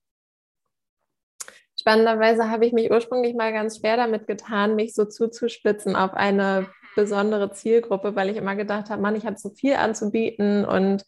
Spannenderweise 1.84 2.50
habe 2.50 2.64
ich 2.64 2.72
mich 2.72 2.90
ursprünglich 2.90 3.34
mal 3.34 3.52
ganz 3.52 3.76
schwer 3.76 3.98
damit 3.98 4.26
getan, 4.26 4.74
mich 4.74 4.94
so 4.94 5.04
zuzuspitzen 5.04 5.96
auf 5.96 6.14
eine 6.14 6.66
besondere 6.96 7.52
Zielgruppe, 7.52 8.16
weil 8.16 8.30
ich 8.30 8.38
immer 8.38 8.56
gedacht 8.56 8.88
habe, 8.88 9.02
Mann, 9.02 9.16
ich 9.16 9.26
habe 9.26 9.36
so 9.36 9.50
viel 9.50 9.74
anzubieten. 9.74 10.64
Und 10.64 11.04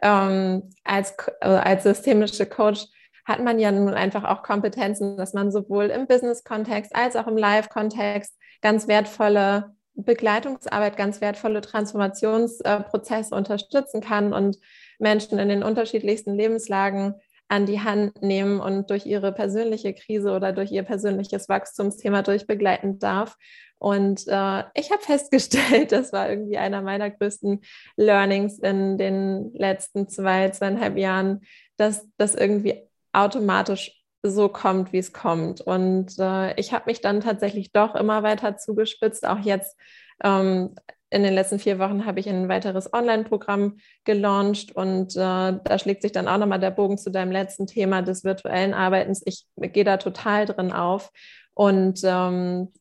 ähm, 0.00 0.70
als, 0.84 1.16
also 1.40 1.56
als 1.56 1.82
systemische 1.82 2.46
Coach 2.46 2.86
hat 3.24 3.42
man 3.42 3.58
ja 3.58 3.72
nun 3.72 3.92
einfach 3.92 4.22
auch 4.22 4.44
Kompetenzen, 4.44 5.16
dass 5.16 5.34
man 5.34 5.50
sowohl 5.50 5.86
im 5.86 6.06
Business-Kontext 6.06 6.94
als 6.94 7.16
auch 7.16 7.26
im 7.26 7.36
Live-Kontext 7.36 8.38
ganz 8.62 8.86
wertvolle 8.86 9.74
Begleitungsarbeit, 9.94 10.96
ganz 10.96 11.20
wertvolle 11.20 11.60
Transformationsprozesse 11.60 13.34
unterstützen 13.34 14.00
kann 14.00 14.32
und 14.32 14.58
Menschen 15.00 15.40
in 15.40 15.48
den 15.48 15.64
unterschiedlichsten 15.64 16.36
Lebenslagen 16.36 17.16
an 17.50 17.66
die 17.66 17.80
Hand 17.80 18.22
nehmen 18.22 18.60
und 18.60 18.90
durch 18.90 19.06
ihre 19.06 19.32
persönliche 19.32 19.92
Krise 19.92 20.30
oder 20.30 20.52
durch 20.52 20.70
ihr 20.70 20.84
persönliches 20.84 21.48
Wachstumsthema 21.48 22.22
durchbegleiten 22.22 23.00
darf. 23.00 23.36
Und 23.78 24.28
äh, 24.28 24.64
ich 24.74 24.92
habe 24.92 25.02
festgestellt, 25.02 25.90
das 25.92 26.12
war 26.12 26.30
irgendwie 26.30 26.58
einer 26.58 26.80
meiner 26.80 27.10
größten 27.10 27.60
Learnings 27.96 28.60
in 28.60 28.98
den 28.98 29.52
letzten 29.52 30.08
zwei, 30.08 30.50
zweieinhalb 30.50 30.96
Jahren, 30.96 31.40
dass 31.76 32.06
das 32.18 32.36
irgendwie 32.36 32.88
automatisch 33.12 34.00
so 34.22 34.48
kommt, 34.48 34.92
wie 34.92 34.98
es 34.98 35.12
kommt. 35.12 35.60
Und 35.60 36.18
äh, 36.20 36.54
ich 36.54 36.72
habe 36.72 36.84
mich 36.86 37.00
dann 37.00 37.20
tatsächlich 37.20 37.72
doch 37.72 37.96
immer 37.96 38.22
weiter 38.22 38.58
zugespitzt, 38.58 39.26
auch 39.26 39.40
jetzt 39.40 39.76
ähm, 40.22 40.76
in 41.10 41.24
den 41.24 41.34
letzten 41.34 41.58
vier 41.58 41.78
Wochen 41.80 42.06
habe 42.06 42.20
ich 42.20 42.28
ein 42.28 42.48
weiteres 42.48 42.92
Online-Programm 42.92 43.78
gelauncht 44.04 44.72
und 44.76 45.16
äh, 45.16 45.58
da 45.64 45.78
schlägt 45.78 46.02
sich 46.02 46.12
dann 46.12 46.28
auch 46.28 46.38
nochmal 46.38 46.60
der 46.60 46.70
Bogen 46.70 46.98
zu 46.98 47.10
deinem 47.10 47.32
letzten 47.32 47.66
Thema 47.66 48.00
des 48.00 48.22
virtuellen 48.22 48.74
Arbeitens. 48.74 49.20
Ich 49.24 49.44
gehe 49.56 49.84
da 49.84 49.96
total 49.96 50.46
drin 50.46 50.72
auf 50.72 51.10
und 51.54 52.00
ähm, 52.04 52.72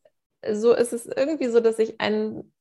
so 0.53 0.73
ist 0.73 0.93
es 0.93 1.07
irgendwie 1.07 1.47
so, 1.47 1.59
dass 1.59 1.79
ich 1.79 1.99
ein, 1.99 2.53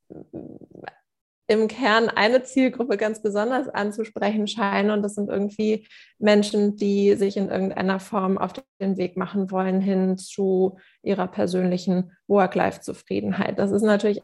im 1.47 1.67
Kern 1.67 2.09
eine 2.09 2.43
Zielgruppe 2.43 2.97
ganz 2.97 3.21
besonders 3.21 3.69
anzusprechen 3.69 4.47
scheine 4.47 4.93
und 4.93 5.03
das 5.03 5.15
sind 5.15 5.29
irgendwie 5.29 5.87
Menschen, 6.17 6.77
die 6.77 7.13
sich 7.13 7.37
in 7.37 7.49
irgendeiner 7.49 7.99
Form 7.99 8.39
auf 8.39 8.53
den 8.81 8.97
Weg 8.97 9.17
machen 9.17 9.51
wollen 9.51 9.81
hin 9.81 10.17
zu 10.17 10.77
ihrer 11.03 11.27
persönlichen 11.27 12.11
Work-Life-Zufriedenheit. 12.27 13.59
Das 13.59 13.71
ist 13.71 13.83
natürlich 13.83 14.23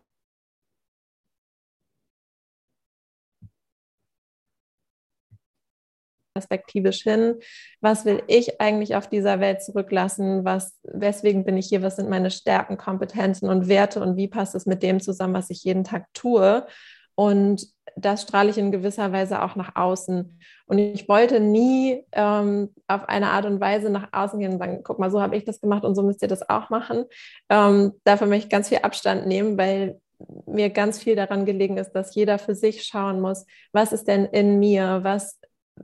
perspektivisch 6.35 7.01
hin? 7.01 7.35
Was 7.81 8.05
will 8.05 8.21
ich 8.27 8.61
eigentlich 8.61 8.95
auf 8.95 9.07
dieser 9.07 9.39
Welt 9.39 9.63
zurücklassen? 9.63 10.43
Was, 10.43 10.77
weswegen 10.83 11.45
bin 11.45 11.57
ich 11.57 11.67
hier? 11.67 11.81
Was 11.81 11.95
sind 11.95 12.09
meine 12.09 12.29
Stärken, 12.29 12.77
Kompetenzen 12.77 13.49
und 13.49 13.67
Werte 13.67 14.01
und 14.01 14.17
wie 14.17 14.27
passt 14.27 14.53
es 14.53 14.65
mit 14.65 14.83
dem 14.83 14.99
zusammen, 14.99 15.33
was 15.33 15.49
ich 15.49 15.63
jeden 15.63 15.85
Tag 15.85 16.05
tue? 16.13 16.67
Und 17.15 17.67
das 17.95 18.23
strahle 18.23 18.49
ich 18.49 18.57
in 18.57 18.73
gewisser 18.73 19.13
Weise 19.13 19.41
auch 19.41 19.55
nach 19.55 19.77
außen. 19.77 20.37
Und 20.67 20.77
ich 20.77 21.07
wollte 21.07 21.39
nie 21.39 22.03
ähm, 22.11 22.73
auf 22.89 23.07
eine 23.07 23.29
Art 23.29 23.45
und 23.45 23.61
Weise 23.61 23.89
nach 23.89 24.09
außen 24.11 24.37
gehen 24.37 24.53
und 24.53 24.59
sagen, 24.59 24.81
guck 24.83 24.99
mal, 24.99 25.09
so 25.09 25.21
habe 25.21 25.37
ich 25.37 25.45
das 25.45 25.61
gemacht 25.61 25.85
und 25.85 25.95
so 25.95 26.03
müsst 26.03 26.21
ihr 26.21 26.27
das 26.27 26.49
auch 26.49 26.69
machen. 26.69 27.05
Ähm, 27.49 27.93
dafür 28.03 28.27
möchte 28.27 28.47
ich 28.47 28.51
ganz 28.51 28.67
viel 28.67 28.79
Abstand 28.79 29.27
nehmen, 29.27 29.57
weil 29.57 30.01
mir 30.45 30.69
ganz 30.69 31.01
viel 31.01 31.15
daran 31.15 31.45
gelegen 31.45 31.77
ist, 31.77 31.91
dass 31.91 32.15
jeder 32.15 32.37
für 32.37 32.55
sich 32.55 32.83
schauen 32.83 33.21
muss, 33.21 33.45
was 33.71 33.93
ist 33.93 34.07
denn 34.07 34.25
in 34.25 34.59
mir, 34.59 34.99
was 35.03 35.39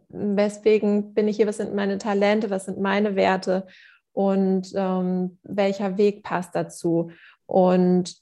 weswegen 0.10 1.14
bin 1.14 1.28
ich 1.28 1.38
hier, 1.38 1.48
was 1.48 1.58
sind 1.58 1.74
meine 1.76 1.98
Talente, 1.98 2.50
was 2.50 2.66
sind 2.66 2.80
meine 2.80 3.16
Werte 3.16 3.68
und 4.14 4.72
ähm, 4.76 5.38
welcher 5.44 5.98
Weg 5.98 6.24
passt 6.24 6.56
dazu. 6.56 7.12
Und 7.46 8.16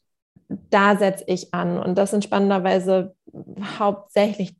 da 0.48 0.98
setze 0.98 1.24
ich 1.28 1.54
an. 1.54 1.78
Und 1.78 1.98
das 1.98 2.12
sind 2.12 2.24
spannenderweise 2.24 3.16
hauptsächlich 3.80 4.56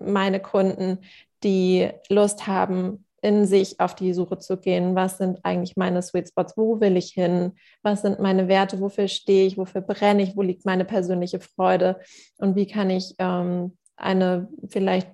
meine 0.00 0.40
Kunden, 0.40 0.98
die 1.42 1.90
Lust 2.08 2.46
haben, 2.46 3.04
in 3.20 3.46
sich 3.46 3.78
auf 3.78 3.94
die 3.94 4.12
Suche 4.12 4.38
zu 4.38 4.56
gehen. 4.56 4.96
Was 4.96 5.18
sind 5.18 5.38
eigentlich 5.44 5.76
meine 5.76 6.02
Sweet 6.02 6.28
Spots? 6.28 6.56
Wo 6.56 6.80
will 6.80 6.96
ich 6.96 7.10
hin? 7.12 7.52
Was 7.82 8.02
sind 8.02 8.18
meine 8.18 8.48
Werte? 8.48 8.80
Wofür 8.80 9.06
stehe 9.06 9.46
ich? 9.46 9.56
Wofür 9.56 9.80
brenne 9.80 10.22
ich? 10.24 10.36
Wo 10.36 10.42
liegt 10.42 10.64
meine 10.64 10.84
persönliche 10.84 11.38
Freude? 11.38 12.00
Und 12.38 12.56
wie 12.56 12.66
kann 12.66 12.90
ich 12.90 13.14
ähm, 13.18 13.76
eine 13.96 14.48
vielleicht 14.68 15.08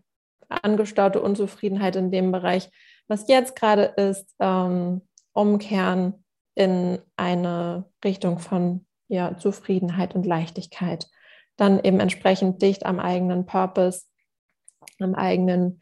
angestaute 0.49 1.21
Unzufriedenheit 1.21 1.97
in 1.97 2.11
dem 2.11 2.33
Bereich, 2.33 2.71
was 3.07 3.29
jetzt 3.29 3.57
gerade 3.57 3.85
ist, 3.85 4.35
ähm, 4.39 5.03
umkehren 5.33 6.25
in 6.55 6.99
eine 7.17 7.85
Richtung 8.05 8.39
von 8.39 8.87
ja, 9.09 9.37
Zufriedenheit 9.37 10.15
und 10.15 10.27
Leichtigkeit. 10.27 11.09
Dann 11.57 11.83
eben 11.83 12.01
entsprechend 12.01 12.63
dicht 12.63 12.85
am 12.85 13.01
eigenen 13.01 13.47
Purpose, 13.47 14.03
am 15.01 15.15
eigenen 15.15 15.81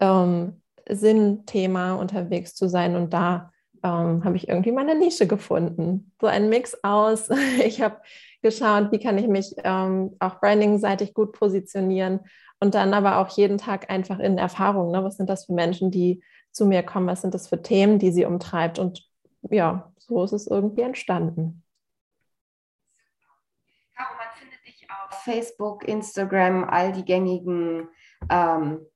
ähm, 0.00 0.62
Sinnthema 0.88 1.94
unterwegs 1.94 2.54
zu 2.54 2.68
sein. 2.68 2.96
Und 2.96 3.12
da 3.12 3.52
ähm, 3.82 4.24
habe 4.24 4.36
ich 4.36 4.48
irgendwie 4.48 4.72
meine 4.72 4.96
Nische 4.96 5.26
gefunden. 5.26 6.12
So 6.20 6.26
ein 6.26 6.48
Mix 6.48 6.76
aus. 6.82 7.28
Ich 7.64 7.80
habe 7.80 7.98
geschaut, 8.42 8.92
wie 8.92 8.98
kann 8.98 9.18
ich 9.18 9.26
mich 9.26 9.54
ähm, 9.64 10.16
auch 10.18 10.40
branding-seitig 10.40 11.14
gut 11.14 11.32
positionieren 11.32 12.20
und 12.60 12.74
dann 12.74 12.94
aber 12.94 13.18
auch 13.18 13.28
jeden 13.36 13.58
Tag 13.58 13.90
einfach 13.90 14.18
in 14.18 14.38
Erfahrung. 14.38 14.90
Ne? 14.90 15.04
Was 15.04 15.16
sind 15.16 15.28
das 15.28 15.46
für 15.46 15.52
Menschen, 15.52 15.90
die 15.90 16.22
zu 16.50 16.66
mir 16.66 16.82
kommen? 16.82 17.06
Was 17.06 17.22
sind 17.22 17.34
das 17.34 17.48
für 17.48 17.62
Themen, 17.62 17.98
die 17.98 18.10
sie 18.10 18.24
umtreibt? 18.24 18.78
Und 18.78 19.08
ja, 19.50 19.92
so 19.98 20.24
ist 20.24 20.32
es 20.32 20.46
irgendwie 20.46 20.82
entstanden. 20.82 21.62
Caro, 23.96 24.10
man 24.16 24.28
findet 24.38 24.66
dich 24.66 24.86
auf 24.90 25.18
Facebook, 25.22 25.86
Instagram, 25.86 26.64
all 26.64 26.92
die 26.92 27.04
gängigen 27.04 27.88
ähm, 28.30 28.86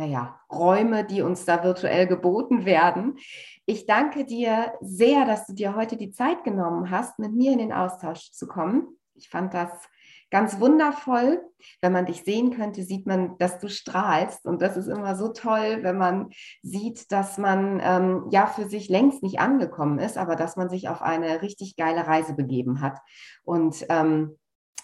naja, 0.00 0.40
Räume, 0.50 1.04
die 1.04 1.20
uns 1.20 1.44
da 1.44 1.62
virtuell 1.62 2.06
geboten 2.06 2.64
werden. 2.64 3.18
Ich 3.66 3.86
danke 3.86 4.24
dir 4.24 4.72
sehr, 4.80 5.26
dass 5.26 5.46
du 5.46 5.52
dir 5.52 5.74
heute 5.76 5.96
die 5.96 6.10
Zeit 6.10 6.42
genommen 6.44 6.90
hast, 6.90 7.18
mit 7.18 7.32
mir 7.32 7.52
in 7.52 7.58
den 7.58 7.72
Austausch 7.72 8.32
zu 8.32 8.46
kommen. 8.46 8.98
Ich 9.14 9.28
fand 9.28 9.52
das 9.52 9.70
ganz 10.30 10.60
wundervoll. 10.60 11.42
Wenn 11.80 11.92
man 11.92 12.06
dich 12.06 12.22
sehen 12.24 12.56
könnte, 12.56 12.82
sieht 12.82 13.06
man, 13.06 13.36
dass 13.38 13.58
du 13.58 13.68
strahlst. 13.68 14.46
Und 14.46 14.62
das 14.62 14.76
ist 14.76 14.86
immer 14.86 15.14
so 15.16 15.28
toll, 15.28 15.80
wenn 15.82 15.98
man 15.98 16.30
sieht, 16.62 17.12
dass 17.12 17.36
man 17.36 17.80
ähm, 17.82 18.26
ja 18.30 18.46
für 18.46 18.68
sich 18.68 18.88
längst 18.88 19.22
nicht 19.22 19.40
angekommen 19.40 19.98
ist, 19.98 20.16
aber 20.16 20.36
dass 20.36 20.56
man 20.56 20.70
sich 20.70 20.88
auf 20.88 21.02
eine 21.02 21.42
richtig 21.42 21.76
geile 21.76 22.06
Reise 22.06 22.34
begeben 22.34 22.80
hat. 22.80 22.98
Und 23.44 23.84
ähm, 23.88 24.38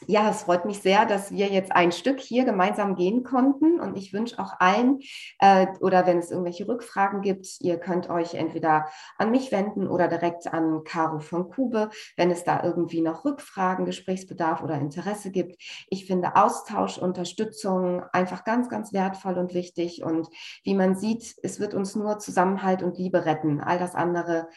ja, 0.07 0.29
es 0.31 0.43
freut 0.43 0.65
mich 0.65 0.81
sehr, 0.81 1.07
dass 1.07 1.33
wir 1.33 1.47
jetzt 1.49 1.73
ein 1.73 1.91
Stück 1.91 2.21
hier 2.21 2.45
gemeinsam 2.45 2.95
gehen 2.97 3.23
konnten. 3.23 3.81
Und 3.81 3.97
ich 3.97 4.13
wünsche 4.13 4.39
auch 4.39 4.53
allen, 4.59 5.01
äh, 5.39 5.67
oder 5.81 6.07
wenn 6.07 6.19
es 6.19 6.31
irgendwelche 6.31 6.69
Rückfragen 6.69 7.23
gibt, 7.23 7.61
ihr 7.61 7.79
könnt 7.79 8.11
euch 8.11 8.35
entweder 8.35 8.87
an 9.17 9.31
mich 9.31 9.53
wenden 9.53 9.89
oder 9.89 10.09
direkt 10.09 10.53
an 10.53 10.85
Caro 10.85 11.19
von 11.19 11.49
Kube, 11.49 11.91
wenn 12.17 12.31
es 12.31 12.45
da 12.45 12.63
irgendwie 12.63 13.01
noch 13.01 13.25
Rückfragen, 13.25 13.87
Gesprächsbedarf 13.87 14.63
oder 14.63 14.79
Interesse 14.79 15.31
gibt. 15.31 15.61
Ich 15.89 16.07
finde 16.07 16.37
Austausch, 16.37 16.99
Unterstützung 16.99 18.03
einfach 18.13 18.45
ganz, 18.45 18.69
ganz 18.69 18.93
wertvoll 18.93 19.39
und 19.39 19.55
wichtig. 19.55 20.03
Und 20.03 20.29
wie 20.63 20.75
man 20.75 20.97
sieht, 20.97 21.35
es 21.43 21.59
wird 21.59 21.75
uns 21.75 21.97
nur 21.97 22.19
Zusammenhalt 22.19 22.83
und 22.83 22.99
Liebe 22.99 23.25
retten. 23.25 23.61
All 23.61 23.79
das 23.79 23.95
andere 23.95 24.49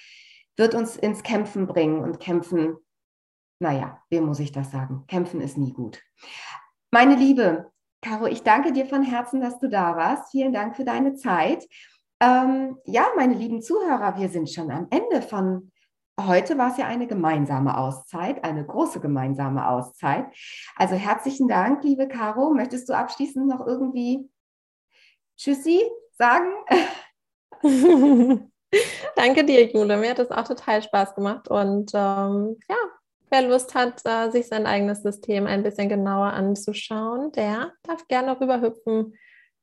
wird 0.58 0.76
uns 0.76 0.98
ins 0.98 1.24
Kämpfen 1.24 1.68
bringen 1.68 2.04
und 2.04 2.20
kämpfen 2.20 2.78
naja, 3.60 4.02
wem 4.10 4.26
muss 4.26 4.40
ich 4.40 4.52
das 4.52 4.72
sagen? 4.72 5.04
Kämpfen 5.08 5.42
ist 5.42 5.58
nie 5.58 5.74
gut. 5.74 6.02
Meine 6.92 7.16
Liebe, 7.16 7.72
Caro, 8.02 8.26
ich 8.26 8.44
danke 8.44 8.72
dir 8.72 8.86
von 8.86 9.04
Herzen, 9.04 9.42
dass 9.42 9.60
du 9.60 9.70
da 9.70 9.96
warst. 9.96 10.32
Vielen 10.32 10.54
Dank 10.54 10.76
für 10.76 10.86
deine 10.86 11.16
Zeit. 11.16 11.68
Ähm, 12.22 12.78
ja, 12.86 13.08
meine 13.16 13.34
lieben 13.34 13.62
Zuhörer, 13.62 14.18
wir 14.18 14.30
sind 14.30 14.50
schon 14.50 14.72
am 14.72 14.88
Ende 14.90 15.22
von 15.22 15.72
heute 16.28 16.58
war 16.58 16.72
es 16.72 16.78
ja 16.78 16.86
eine 16.86 17.08
gemeinsame 17.08 17.78
Auszeit, 17.78 18.44
eine 18.44 18.66
große 18.66 19.00
gemeinsame 19.00 19.68
Auszeit. 19.70 20.26
Also 20.76 20.96
herzlichen 20.96 21.48
Dank, 21.48 21.84
liebe 21.84 22.08
Caro. 22.08 22.54
Möchtest 22.54 22.90
du 22.90 22.94
abschließend 22.94 23.48
noch 23.48 23.66
irgendwie 23.66 24.30
Tschüssi 25.38 25.82
sagen? 26.18 26.52
Danke 29.16 29.44
dir, 29.46 29.72
Jule. 29.72 29.98
Mir 29.98 30.12
hat 30.12 30.20
es 30.20 30.32
auch 30.32 30.44
total 30.44 30.82
Spaß 30.82 31.16
gemacht 31.16 31.48
und 31.48 31.92
ähm, 31.94 32.58
ja, 32.70 32.78
Wer 33.32 33.44
Lust 33.44 33.76
hat, 33.76 34.02
äh, 34.06 34.32
sich 34.32 34.48
sein 34.48 34.66
eigenes 34.66 35.04
System 35.04 35.46
ein 35.46 35.62
bisschen 35.62 35.88
genauer 35.88 36.34
anzuschauen, 36.34 37.32
der 37.34 37.74
darf 37.84 38.08
gerne 38.08 38.40
rüberhüpfen 38.40 39.14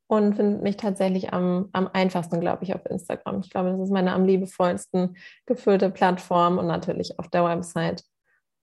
und 0.07 0.37
findet 0.37 0.63
mich 0.63 0.77
tatsächlich 0.77 1.33
am, 1.33 1.69
am 1.73 1.89
einfachsten, 1.93 2.41
glaube 2.41 2.63
ich, 2.63 2.75
auf 2.75 2.87
Instagram. 2.87 3.41
Ich 3.41 3.51
glaube, 3.51 3.73
das 3.73 3.81
ist 3.81 3.91
meine 3.91 4.13
am 4.13 4.25
liebevollsten 4.25 5.17
gefüllte 5.47 5.91
Plattform 5.91 6.59
und 6.59 6.67
natürlich 6.67 7.19
auf 7.19 7.29
der 7.29 7.45
Website. 7.45 8.05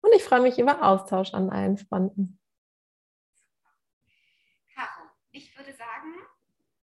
Und 0.03 0.15
ich 0.15 0.23
freue 0.23 0.41
mich 0.41 0.59
über 0.59 0.83
Austausch 0.85 1.35
an 1.35 1.51
allen 1.51 1.79
Fronten. 1.79 2.39
Caro, 4.75 5.09
ich 5.33 5.57
würde 5.57 5.73
sagen, 5.73 6.15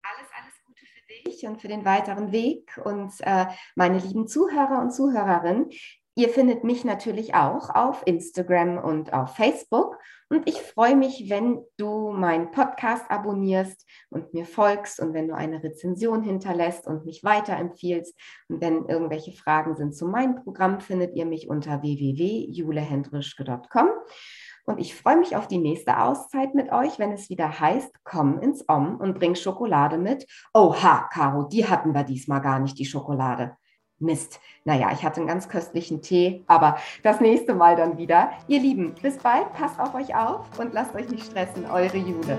alles, 0.03 0.29
alles 0.39 0.55
Gute 0.67 0.85
für 0.85 1.25
dich 1.25 1.47
und 1.47 1.61
für 1.61 1.69
den 1.69 1.87
weiteren 1.87 2.31
Weg. 2.31 2.79
Und 2.85 3.13
äh, 3.21 3.47
meine 3.75 3.99
lieben 3.99 4.27
Zuhörer 4.27 4.81
und 4.81 4.93
Zuhörerinnen, 4.93 5.71
Ihr 6.15 6.29
findet 6.29 6.63
mich 6.63 6.85
natürlich 6.85 7.35
auch 7.35 7.71
auf 7.71 8.03
Instagram 8.05 8.77
und 8.77 9.15
auf 9.15 9.35
Facebook. 9.35 9.97
Und 10.29 10.47
ich 10.47 10.61
freue 10.61 10.95
mich, 10.95 11.31
wenn 11.31 11.63
du 11.79 12.11
meinen 12.11 12.51
Podcast 12.51 13.11
abonnierst 13.11 13.87
und 14.11 14.35
mir 14.35 14.45
folgst 14.45 15.01
und 15.01 15.15
wenn 15.15 15.29
du 15.29 15.35
eine 15.35 15.63
Rezension 15.63 16.23
hinterlässt 16.23 16.87
und 16.87 17.07
mich 17.07 17.25
weiterempfiehlst. 17.25 18.15
Und 18.49 18.61
wenn 18.61 18.85
irgendwelche 18.87 19.33
Fragen 19.33 19.75
sind 19.75 19.95
zu 19.95 20.07
meinem 20.07 20.43
Programm, 20.43 20.81
findet 20.81 21.17
ihr 21.17 21.25
mich 21.25 21.49
unter 21.49 21.81
www.julehendrischke.com. 21.81 23.89
Und 24.65 24.79
ich 24.79 24.95
freue 24.95 25.17
mich 25.17 25.35
auf 25.35 25.49
die 25.49 25.59
nächste 25.59 25.99
Auszeit 25.99 26.55
mit 26.55 26.71
euch, 26.73 26.99
wenn 26.99 27.13
es 27.13 27.31
wieder 27.31 27.59
heißt, 27.59 27.91
komm 28.05 28.39
ins 28.39 28.69
Om 28.69 28.97
und 28.97 29.19
bring 29.19 29.35
Schokolade 29.35 29.97
mit. 29.99 30.27
Oha, 30.55 31.09
Caro, 31.13 31.45
die 31.45 31.67
hatten 31.67 31.95
wir 31.95 32.05
diesmal 32.05 32.43
gar 32.43 32.61
nicht, 32.61 32.79
die 32.79 32.85
Schokolade. 32.85 33.57
Mist. 34.03 34.41
Naja, 34.65 34.91
ich 34.93 35.05
hatte 35.05 35.21
einen 35.21 35.29
ganz 35.29 35.49
köstlichen 35.49 36.03
Tee, 36.03 36.45
aber 36.47 36.77
das 37.03 37.21
nächste 37.21 37.55
Mal 37.55 37.77
dann 37.77 37.99
wieder. 37.99 38.33
Ihr 38.49 38.61
Lieben, 38.61 38.95
bis 39.01 39.19
bald, 39.19 39.53
passt 39.55 39.81
auf 39.81 39.95
euch 39.95 40.15
auf 40.15 40.47
und 40.59 40.73
lasst 40.75 40.95
euch 40.95 41.09
nicht 41.09 41.27
stressen. 41.27 41.67
Eure 41.71 41.97
Jule. 41.97 42.39